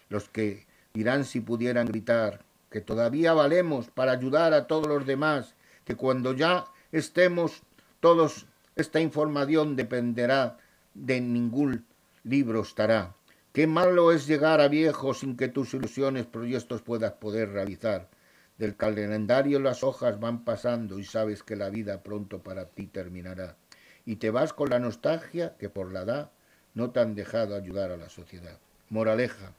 los 0.10 0.30
que 0.30 0.66
dirán 0.94 1.26
si 1.26 1.42
pudieran 1.42 1.88
gritar, 1.88 2.42
que 2.70 2.82
todavía 2.82 3.34
valemos 3.34 3.90
para 3.90 4.12
ayudar 4.14 4.54
a 4.54 4.68
todos 4.68 4.88
los 4.88 5.06
demás, 5.06 5.56
que 5.84 5.96
cuando 5.96 6.34
ya 6.34 6.66
estemos 6.92 7.64
todos, 8.00 8.46
esta 8.76 9.00
información 9.00 9.76
dependerá 9.76 10.58
de 10.94 11.22
ningún 11.22 11.86
libro 12.24 12.62
estará. 12.62 13.16
Qué 13.54 13.68
malo 13.68 14.12
es 14.12 14.28
llegar 14.28 14.60
a 14.60 14.68
viejo 14.68 15.14
sin 15.14 15.38
que 15.38 15.48
tus 15.48 15.74
ilusiones, 15.74 16.26
proyectos 16.26 16.82
puedas 16.82 17.14
poder 17.14 17.50
realizar. 17.50 18.10
Del 18.58 18.78
calendario 18.78 19.60
las 19.60 19.84
hojas 19.84 20.20
van 20.20 20.46
pasando 20.46 20.98
y 20.98 21.04
sabes 21.04 21.44
que 21.44 21.56
la 21.56 21.70
vida 21.70 22.04
pronto 22.04 22.42
para 22.42 22.66
ti 22.66 22.88
terminará. 22.88 23.58
Y 24.06 24.16
te 24.16 24.30
vas 24.30 24.54
con 24.54 24.70
la 24.70 24.80
nostalgia 24.80 25.58
que 25.58 25.70
por 25.70 25.92
la 25.92 26.04
edad 26.04 26.32
no 26.74 26.92
te 26.92 27.02
han 27.02 27.16
dejado 27.16 27.56
ayudar 27.56 27.92
a 27.92 27.98
la 27.98 28.10
sociedad. 28.10 28.58
Moraleja, 28.90 29.52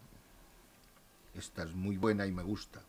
esta 1.34 1.64
es 1.64 1.74
muy 1.74 1.98
buena 1.98 2.26
y 2.26 2.32
me 2.32 2.42
gusta. 2.42 2.80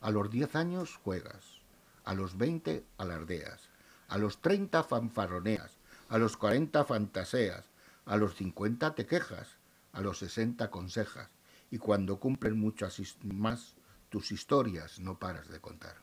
A 0.00 0.10
los 0.10 0.30
10 0.30 0.56
años 0.56 0.98
juegas, 1.04 1.60
a 2.04 2.14
los 2.14 2.38
20 2.38 2.84
alardeas, 2.96 3.68
a 4.08 4.16
los 4.16 4.40
30 4.40 4.82
fanfarroneas, 4.84 5.76
a 6.08 6.16
los 6.16 6.36
40 6.38 6.84
fantaseas, 6.84 7.66
a 8.06 8.16
los 8.16 8.34
50 8.36 8.94
te 8.94 9.04
quejas, 9.04 9.56
a 9.92 10.00
los 10.00 10.18
60 10.18 10.64
aconsejas, 10.64 11.28
y 11.70 11.78
cuando 11.78 12.18
cumplen 12.18 12.58
muchas 12.58 13.00
más, 13.24 13.74
tus 14.10 14.32
historias 14.32 14.98
no 14.98 15.18
paras 15.18 15.48
de 15.48 15.60
contar. 15.60 15.96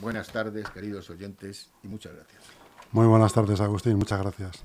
Buenas 0.00 0.32
tardes, 0.32 0.70
queridos 0.70 1.10
oyentes, 1.10 1.70
y 1.82 1.88
muchas 1.88 2.14
gracias. 2.14 2.44
Muy 2.92 3.06
buenas 3.06 3.34
tardes, 3.34 3.60
Agustín, 3.60 3.98
muchas 3.98 4.20
gracias. 4.20 4.64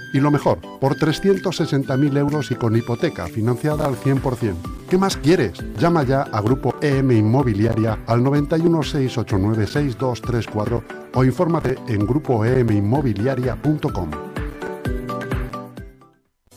Y 0.13 0.19
lo 0.19 0.29
mejor, 0.29 0.59
por 0.79 0.95
360.000 0.95 2.17
euros 2.17 2.51
y 2.51 2.55
con 2.55 2.75
hipoteca 2.75 3.27
financiada 3.27 3.85
al 3.85 3.95
100%. 3.95 4.55
¿Qué 4.89 4.97
más 4.97 5.15
quieres? 5.15 5.53
Llama 5.79 6.03
ya 6.03 6.23
a 6.23 6.41
Grupo 6.41 6.75
EM 6.81 7.11
Inmobiliaria 7.11 7.99
al 8.07 8.21
91 8.21 8.83
689 8.83 9.67
6234 9.67 10.83
o 11.13 11.23
infórmate 11.23 11.77
en 11.87 12.05
grupoeminmobiliaria.com. 12.05 14.11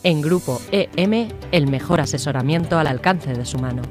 En 0.03 0.21
Grupo 0.21 0.61
EM, 0.71 1.29
el 1.51 1.67
mejor 1.67 2.01
asesoramiento 2.01 2.77
al 2.77 2.87
alcance 2.87 3.33
de 3.33 3.45
su 3.45 3.57
mano. 3.57 3.83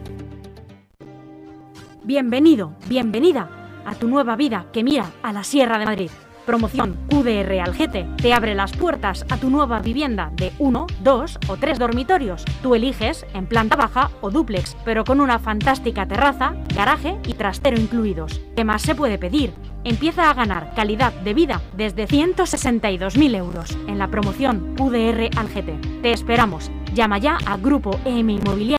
Bienvenido, 2.04 2.76
bienvenida 2.86 3.82
a 3.86 3.94
tu 3.94 4.08
nueva 4.08 4.36
vida 4.36 4.66
que 4.72 4.84
mira 4.84 5.10
a 5.22 5.32
la 5.32 5.42
Sierra 5.42 5.78
de 5.78 5.86
Madrid. 5.86 6.10
Promoción 6.46 6.98
QDR 7.08 7.60
Algete 7.60 8.06
te 8.20 8.34
abre 8.34 8.54
las 8.54 8.72
puertas 8.72 9.24
a 9.30 9.38
tu 9.38 9.48
nueva 9.48 9.78
vivienda 9.80 10.30
de 10.34 10.52
uno, 10.58 10.86
dos 11.02 11.38
o 11.48 11.56
tres 11.56 11.78
dormitorios. 11.78 12.44
Tú 12.62 12.74
eliges 12.74 13.24
en 13.32 13.46
planta 13.46 13.76
baja 13.76 14.10
o 14.20 14.30
dúplex, 14.30 14.76
pero 14.84 15.04
con 15.04 15.20
una 15.20 15.38
fantástica 15.38 16.06
terraza, 16.06 16.54
garaje 16.74 17.16
y 17.26 17.34
trastero 17.34 17.80
incluidos. 17.80 18.42
¿Qué 18.56 18.64
más 18.64 18.82
se 18.82 18.94
puede 18.94 19.16
pedir? 19.18 19.54
Empieza 19.84 20.30
a 20.30 20.34
ganar 20.34 20.74
calidad 20.74 21.12
de 21.12 21.34
vida 21.34 21.60
desde 21.76 22.06
162.000 22.06 23.36
euros 23.36 23.76
en 23.86 23.98
la 23.98 24.08
promoción 24.08 24.74
QDR 24.76 25.30
Algete. 25.36 25.78
Te 26.02 26.12
esperamos. 26.12 26.70
Llama 26.94 27.18
ya 27.18 27.38
a 27.44 27.56
Grupo 27.56 27.98
EM 28.04 28.30
Inmobiliario 28.30 28.64